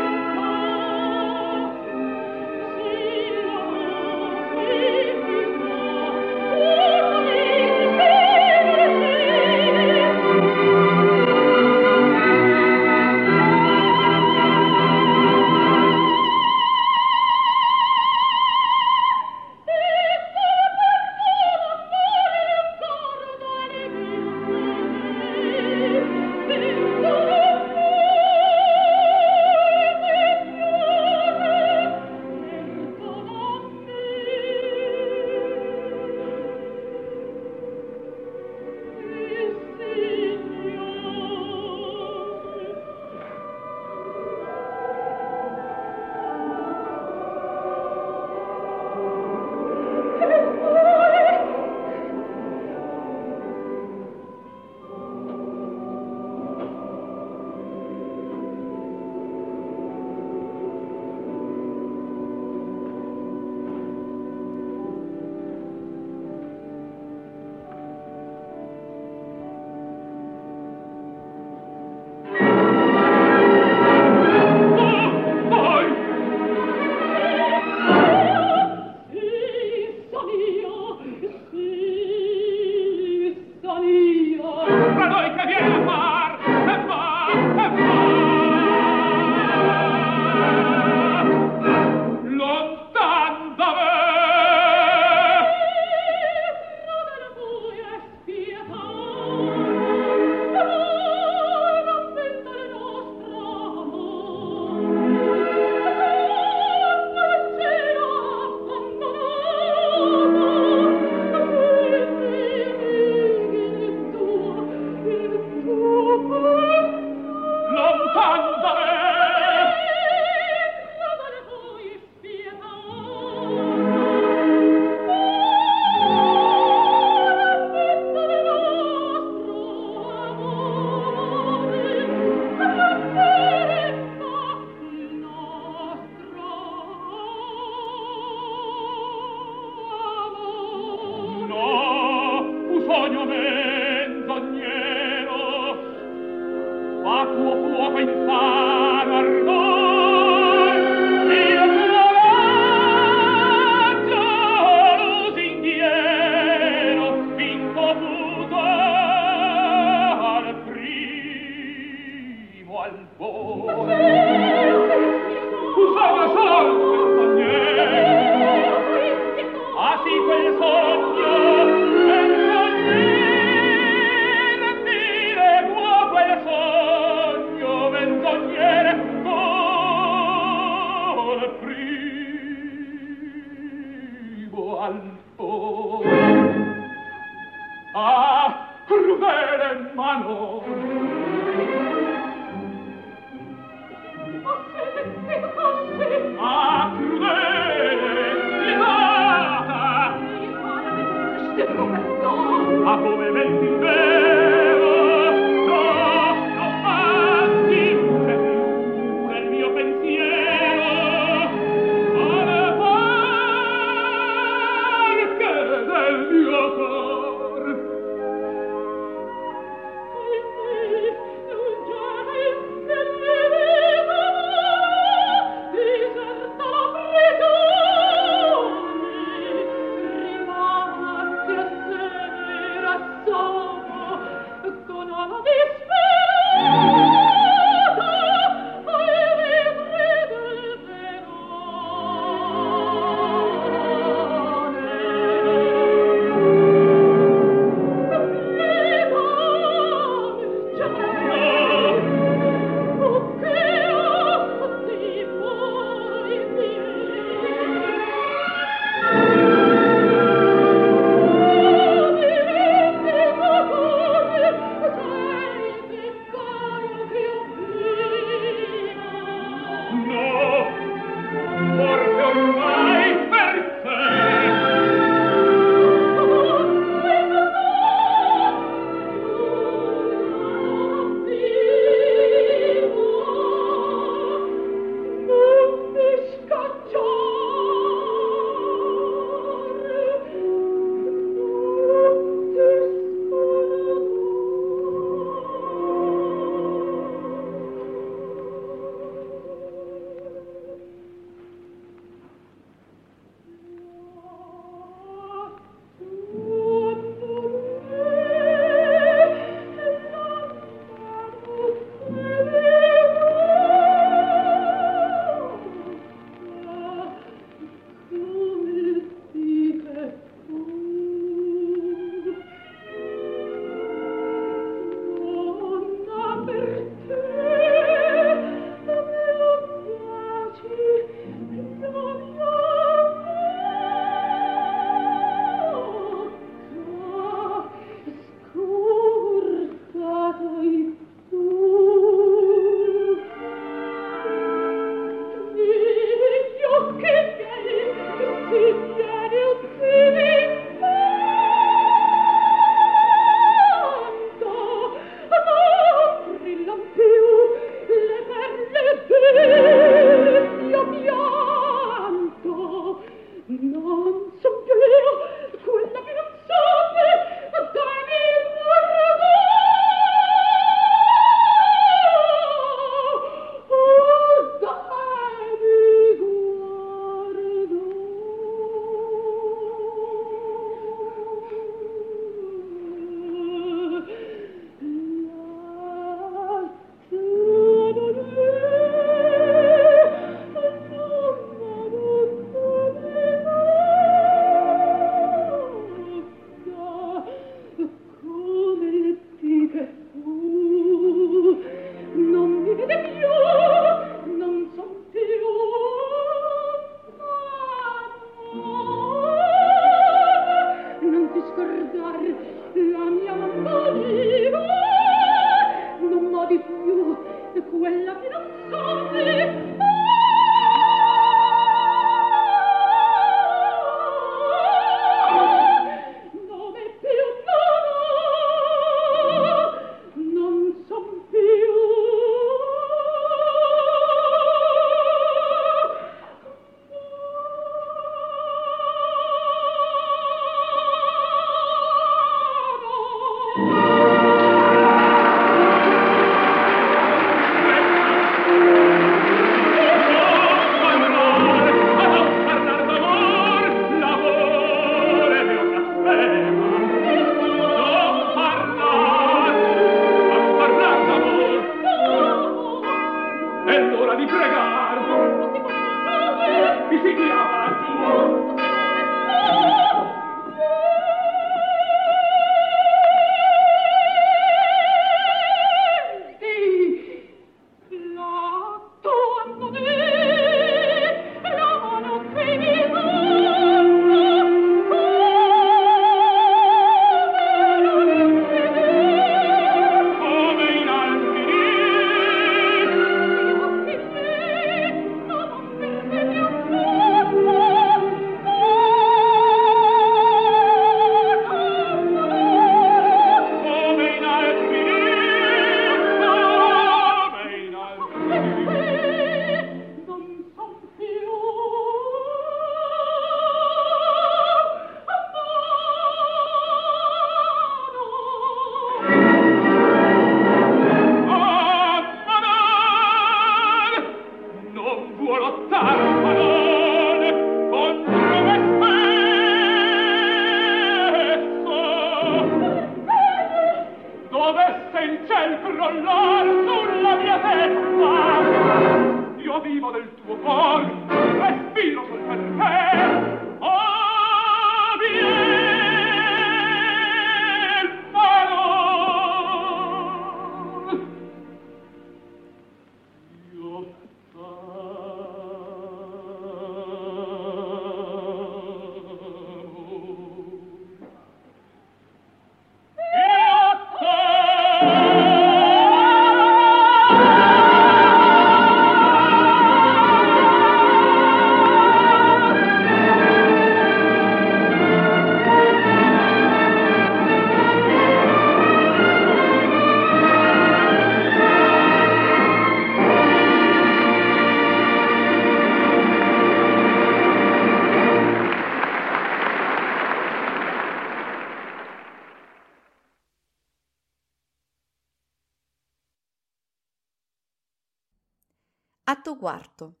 Atto 599.24 599.38
quarto. 599.38 600.00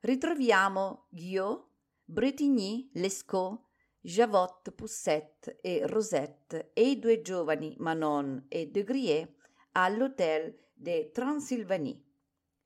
Ritroviamo 0.00 1.06
Guillaume, 1.08 1.66
Bretigny, 2.02 2.90
Lescaut, 2.94 3.60
Javotte, 4.00 4.72
Poussette 4.72 5.60
e 5.60 5.86
Rosette 5.86 6.72
e 6.74 6.90
i 6.90 6.98
due 6.98 7.22
giovani 7.22 7.76
Manon 7.78 8.46
e 8.48 8.72
De 8.72 8.82
Grier 8.82 9.32
all'Hotel 9.70 10.70
de 10.74 11.12
Transylvanie, 11.12 12.02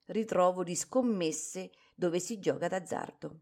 ritrovo 0.07 0.65
di 0.65 0.75
scommesse 0.75 1.71
dove 1.95 2.19
si 2.19 2.39
gioca 2.39 2.67
d'azzardo. 2.67 3.41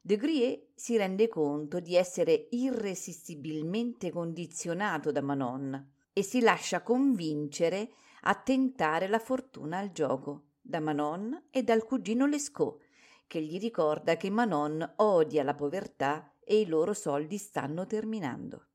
De 0.00 0.16
Grier 0.16 0.68
si 0.74 0.96
rende 0.96 1.28
conto 1.28 1.80
di 1.80 1.96
essere 1.96 2.48
irresistibilmente 2.52 4.10
condizionato 4.10 5.12
da 5.12 5.20
Manon 5.20 5.96
e 6.14 6.22
si 6.22 6.40
lascia 6.40 6.80
convincere 6.80 7.90
a 8.22 8.34
tentare 8.36 9.06
la 9.06 9.18
fortuna 9.18 9.76
al 9.76 9.92
gioco 9.92 10.46
da 10.62 10.80
Manon 10.80 11.48
e 11.50 11.62
dal 11.62 11.84
cugino 11.84 12.26
Lescaut, 12.26 12.80
che 13.26 13.42
gli 13.42 13.58
ricorda 13.58 14.16
che 14.16 14.30
Manon 14.30 14.94
odia 14.96 15.42
la 15.42 15.54
povertà 15.54 16.34
e 16.44 16.60
i 16.60 16.66
loro 16.66 16.94
soldi 16.94 17.36
stanno 17.36 17.86
terminando. 17.86 18.68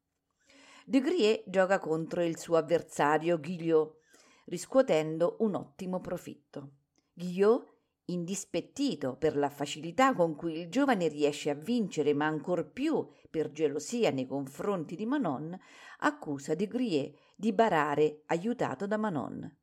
De 0.86 1.00
Grier 1.00 1.44
gioca 1.48 1.80
contro 1.80 2.24
il 2.24 2.38
suo 2.38 2.58
avversario 2.58 3.40
Guillot, 3.40 4.00
riscuotendo 4.46 5.38
un 5.40 5.56
ottimo 5.56 6.00
profitto. 6.00 6.72
Guillot, 7.14 7.76
indispettito 8.06 9.18
per 9.18 9.36
la 9.36 9.50
facilità 9.50 10.14
con 10.14 10.36
cui 10.36 10.60
il 10.60 10.70
giovane 10.70 11.08
riesce 11.08 11.50
a 11.50 11.56
vincere, 11.56 12.14
ma 12.14 12.26
ancor 12.26 12.72
più 12.72 13.06
per 13.30 13.52
gelosia 13.52 14.12
nei 14.12 14.26
confronti 14.26 14.96
di 14.96 15.06
Manon, 15.06 15.58
accusa 16.00 16.56
De 16.56 16.68
Grier 16.68 17.12
di 17.36 17.52
barare 17.52 18.24
aiutato 18.28 18.88
da 18.88 18.98
Manon. 18.98 19.58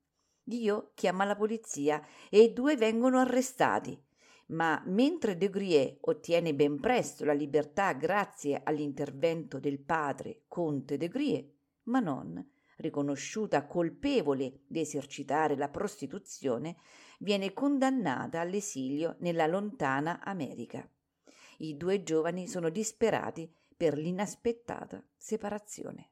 Dio 0.47 0.91
chiama 0.95 1.25
la 1.25 1.37
polizia 1.37 2.07
e 2.29 2.43
i 2.43 2.53
due 2.53 2.77
vengono 2.77 3.19
arrestati. 3.19 3.99
Ma 4.49 4.83
mentre 4.85 5.39
De 5.39 5.49
Grier 5.49 5.97
ottiene 6.03 6.55
ben 6.55 6.79
presto 6.79 7.25
la 7.25 7.33
libertà 7.33 7.95
grazie 7.95 8.61
all'intervento 8.63 9.59
del 9.59 9.81
padre 9.81 10.43
conte 10.47 10.99
De 10.99 11.09
Grier, 11.09 11.49
Manon, 11.85 12.47
riconosciuta 12.77 13.67
colpevole 13.67 14.61
di 14.67 14.81
esercitare 14.81 15.57
la 15.57 15.71
prostituzione, 15.71 16.77
viene 17.21 17.55
condannata 17.55 18.41
all'esilio 18.41 19.17
nella 19.21 19.47
lontana 19.47 20.21
America. 20.23 20.87
I 21.59 21.77
due 21.79 22.03
giovani 22.03 22.47
sono 22.47 22.69
disperati 22.69 23.51
per 23.75 23.97
l'inaspettata 23.97 25.03
separazione. 25.17 26.11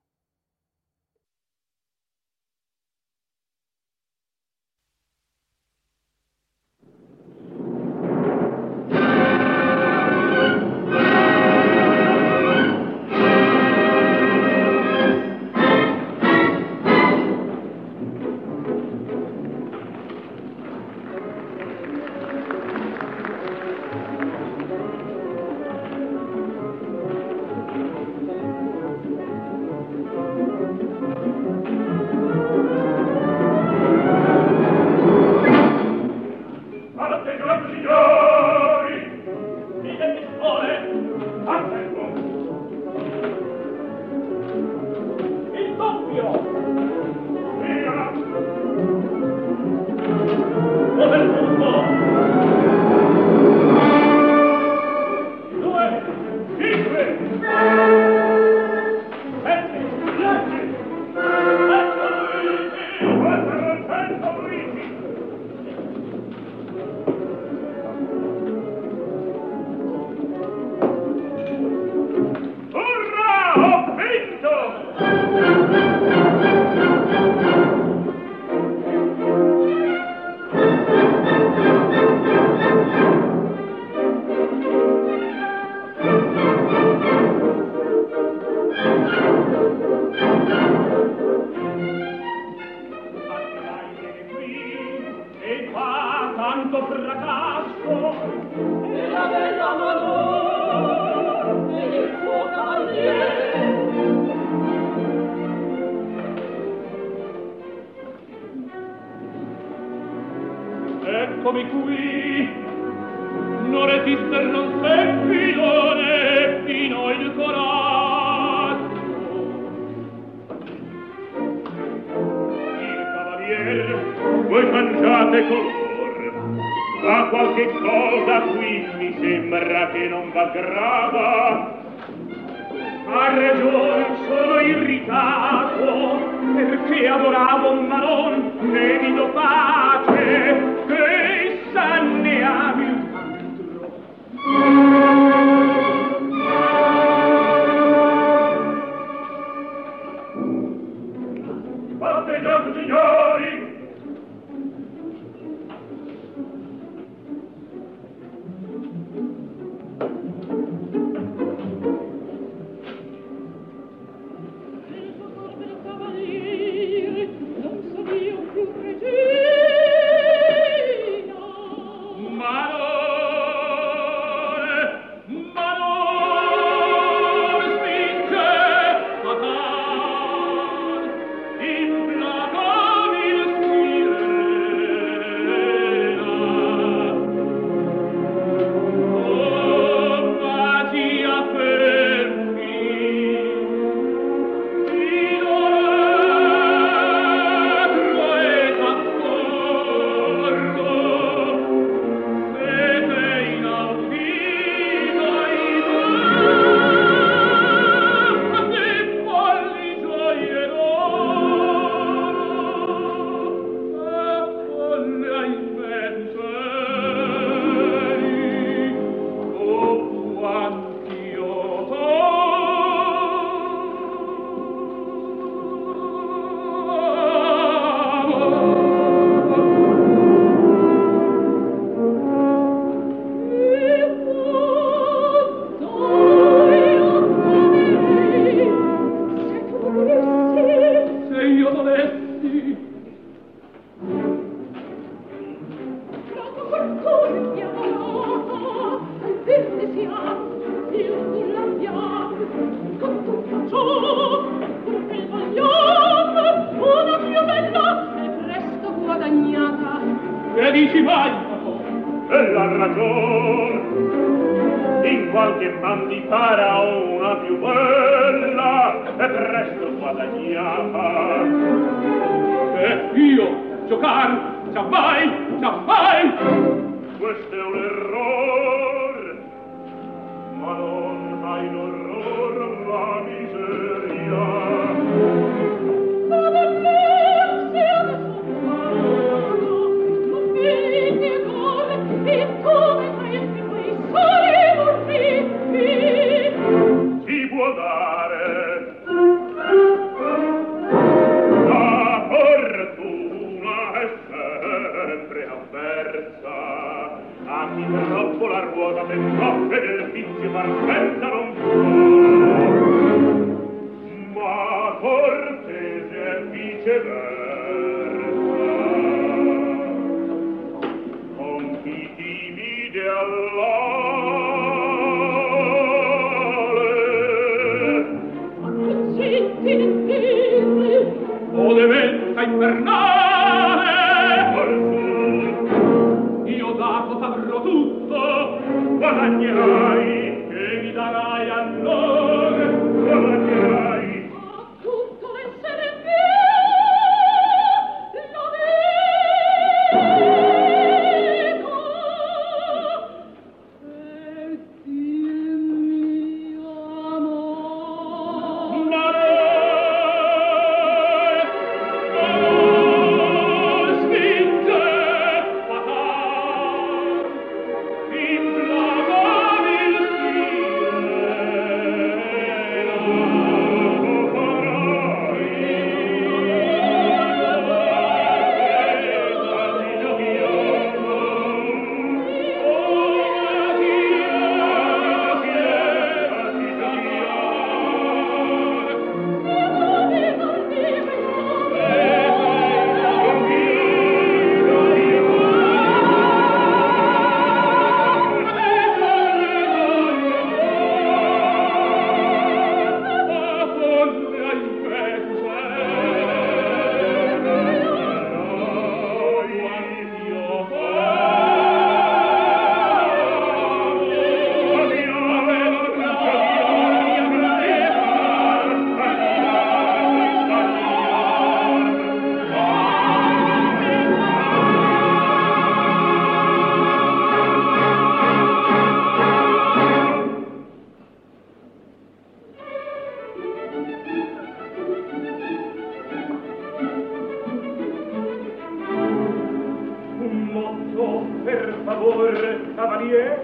cavalier 442.82 443.38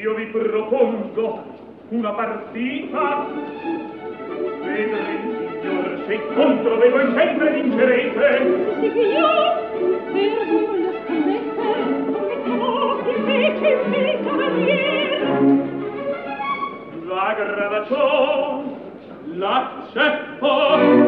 io 0.00 0.14
vi 0.14 0.24
propongo 0.26 1.44
una 1.90 2.10
partita. 2.10 3.26
Vedrete 4.62 5.04
signor 5.60 6.02
se 6.06 6.20
contro 6.34 6.76
me 6.76 6.88
voi 6.88 7.12
sempre 7.14 7.52
vincerete. 7.52 8.28
Sì 8.80 8.90
che 8.90 9.00
io 9.00 9.28
per 9.70 10.42
voi 10.48 10.80
lo 10.82 10.92
scommetto 11.06 12.16
che 13.04 13.10
invece 13.16 13.66
il 13.68 13.88
mio 13.90 14.18
cavalier 14.24 15.20
la 17.06 17.34
gradaciò 17.36 18.62
l'accetto. 19.34 21.01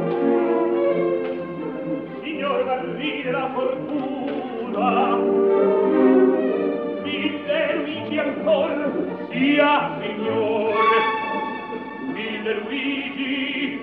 signor 2.22 2.64
barrile 2.66 3.32
la 3.32 3.50
fortuna. 3.54 5.18
Vi 7.04 7.42
servici 7.48 8.18
ancor 8.18 8.72
sia 9.30 9.98
signore. 10.00 11.00
Mille 12.14 12.54
Luigi 12.64 13.82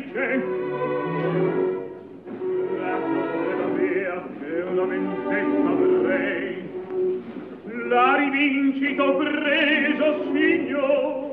felice 0.00 0.42
la 2.78 2.96
povera 2.96 3.66
mia 3.76 4.26
che 4.40 4.60
una 4.62 4.84
vendetta 4.84 5.68
avrei 5.68 6.70
la 7.88 8.16
rivincito 8.16 9.16
preso 9.16 10.24
signor 10.32 11.30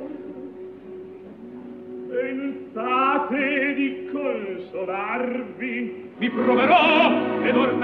pensate 2.09 3.73
di 3.75 4.09
consolarvi. 4.11 6.09
Vi 6.17 6.29
proverò 6.29 7.41
ed 7.43 7.55
or 7.55 7.77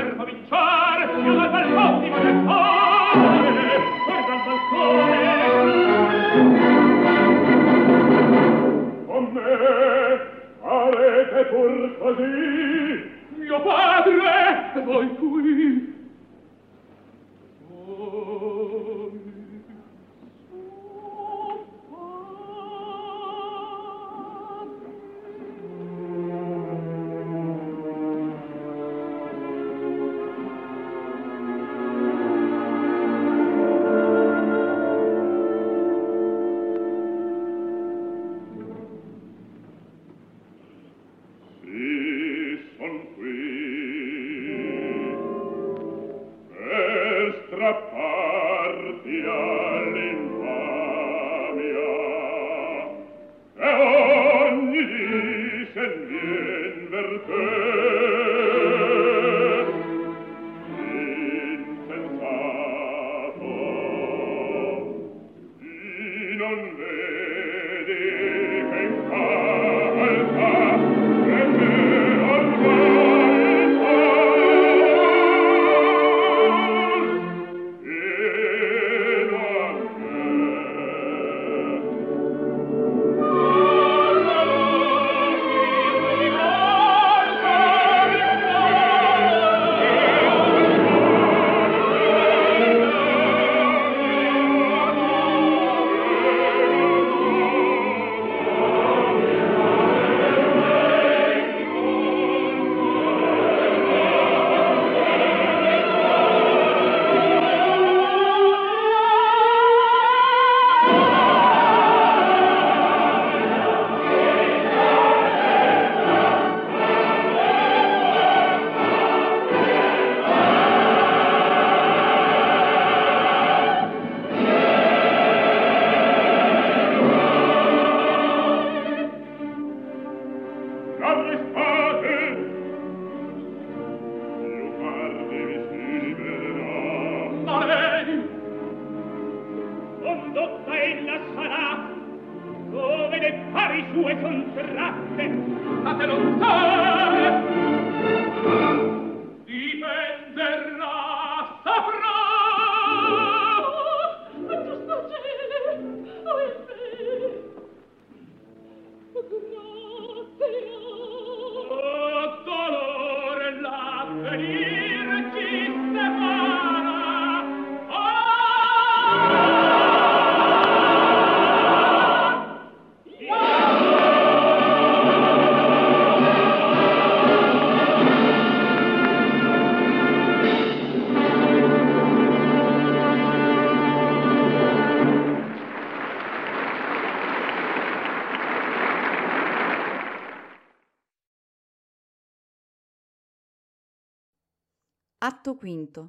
Atto 195.28 195.56
V. 195.56 196.08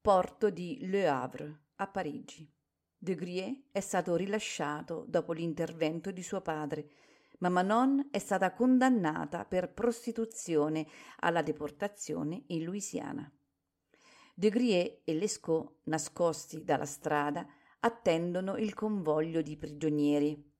Porto 0.00 0.48
di 0.48 0.78
Le 0.82 1.08
Havre, 1.08 1.62
a 1.74 1.88
Parigi. 1.88 2.48
De 2.96 3.16
Grier 3.16 3.64
è 3.72 3.80
stato 3.80 4.14
rilasciato 4.14 5.04
dopo 5.08 5.32
l'intervento 5.32 6.12
di 6.12 6.22
suo 6.22 6.40
padre, 6.40 6.88
ma 7.38 7.48
Manon 7.48 8.10
è 8.12 8.20
stata 8.20 8.52
condannata 8.52 9.44
per 9.44 9.72
prostituzione 9.72 10.86
alla 11.18 11.42
deportazione 11.42 12.44
in 12.46 12.62
Louisiana. 12.62 13.28
De 14.34 14.48
Grier 14.50 15.00
e 15.02 15.14
Lescaut, 15.14 15.78
nascosti 15.86 16.62
dalla 16.62 16.86
strada, 16.86 17.44
attendono 17.80 18.56
il 18.56 18.72
convoglio 18.72 19.42
di 19.42 19.56
prigionieri. 19.56 20.51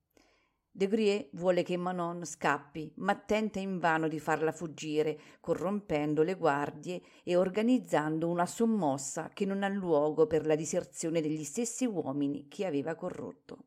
De 0.82 0.88
Grier 0.88 1.28
vuole 1.34 1.62
che 1.62 1.76
Manon 1.76 2.24
scappi, 2.24 2.92
ma 2.96 3.14
tenta 3.14 3.60
invano 3.60 4.08
di 4.08 4.18
farla 4.18 4.50
fuggire, 4.50 5.16
corrompendo 5.38 6.24
le 6.24 6.34
guardie 6.34 7.00
e 7.22 7.36
organizzando 7.36 8.28
una 8.28 8.46
sommossa 8.46 9.30
che 9.32 9.44
non 9.44 9.62
ha 9.62 9.68
luogo 9.68 10.26
per 10.26 10.44
la 10.44 10.56
diserzione 10.56 11.20
degli 11.20 11.44
stessi 11.44 11.86
uomini 11.86 12.48
che 12.48 12.66
aveva 12.66 12.96
corrotto. 12.96 13.58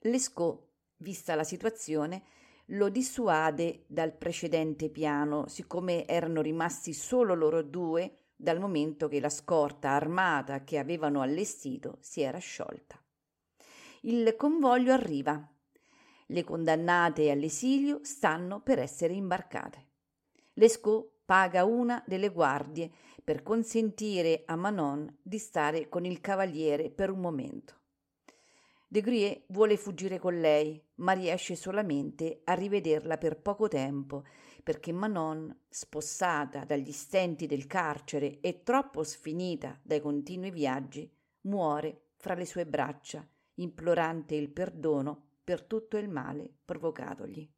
Lescaut, 0.00 0.64
vista 0.96 1.36
la 1.36 1.44
situazione, 1.44 2.24
lo 2.70 2.88
dissuade 2.88 3.84
dal 3.86 4.12
precedente 4.12 4.90
piano, 4.90 5.46
siccome 5.46 6.08
erano 6.08 6.40
rimasti 6.40 6.92
solo 6.92 7.36
loro 7.36 7.62
due 7.62 8.30
dal 8.34 8.58
momento 8.58 9.06
che 9.06 9.20
la 9.20 9.30
scorta 9.30 9.90
armata 9.90 10.64
che 10.64 10.78
avevano 10.78 11.20
allestito 11.20 11.98
si 12.00 12.20
era 12.20 12.38
sciolta. 12.38 13.00
Il 14.00 14.34
convoglio 14.34 14.92
arriva 14.92 15.50
le 16.26 16.44
condannate 16.44 17.30
all'esilio 17.30 18.00
stanno 18.02 18.60
per 18.60 18.78
essere 18.78 19.14
imbarcate. 19.14 19.86
Lescaut 20.54 21.10
paga 21.24 21.64
una 21.64 22.02
delle 22.06 22.28
guardie 22.28 22.90
per 23.22 23.42
consentire 23.42 24.42
a 24.46 24.56
Manon 24.56 25.18
di 25.22 25.38
stare 25.38 25.88
con 25.88 26.04
il 26.04 26.20
cavaliere 26.20 26.90
per 26.90 27.10
un 27.10 27.20
momento. 27.20 27.74
De 28.88 29.00
Grier 29.00 29.42
vuole 29.48 29.76
fuggire 29.76 30.20
con 30.20 30.38
lei, 30.38 30.80
ma 30.96 31.12
riesce 31.12 31.56
solamente 31.56 32.42
a 32.44 32.54
rivederla 32.54 33.18
per 33.18 33.42
poco 33.42 33.66
tempo, 33.66 34.24
perché 34.62 34.92
Manon, 34.92 35.64
spossata 35.68 36.64
dagli 36.64 36.92
stenti 36.92 37.46
del 37.46 37.66
carcere 37.66 38.38
e 38.40 38.62
troppo 38.62 39.02
sfinita 39.02 39.78
dai 39.82 40.00
continui 40.00 40.50
viaggi, 40.50 41.12
muore 41.42 42.10
fra 42.16 42.34
le 42.34 42.46
sue 42.46 42.64
braccia, 42.64 43.28
implorante 43.54 44.36
il 44.36 44.50
perdono 44.50 45.25
per 45.46 45.62
tutto 45.62 45.96
il 45.96 46.08
male 46.08 46.56
provocatogli. 46.64 47.48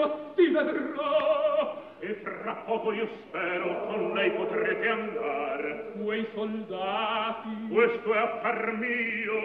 io 0.00 0.32
ti 0.34 0.46
vedrò 0.48 1.76
e 1.98 2.14
fra 2.22 2.54
poco 2.64 2.92
io 2.92 3.06
spero 3.26 3.86
con 3.86 4.12
lei 4.14 4.30
potrete 4.30 4.88
andare. 4.88 5.92
Quei 6.02 6.26
soldati. 6.32 7.68
Questo 7.70 8.14
è 8.14 8.18
affar 8.18 8.72
mio. 8.78 9.40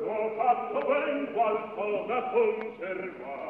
L'ho 0.00 0.32
fatto 0.36 0.86
ben 0.86 1.32
qualcosa 1.32 2.22
conservare. 2.32 3.49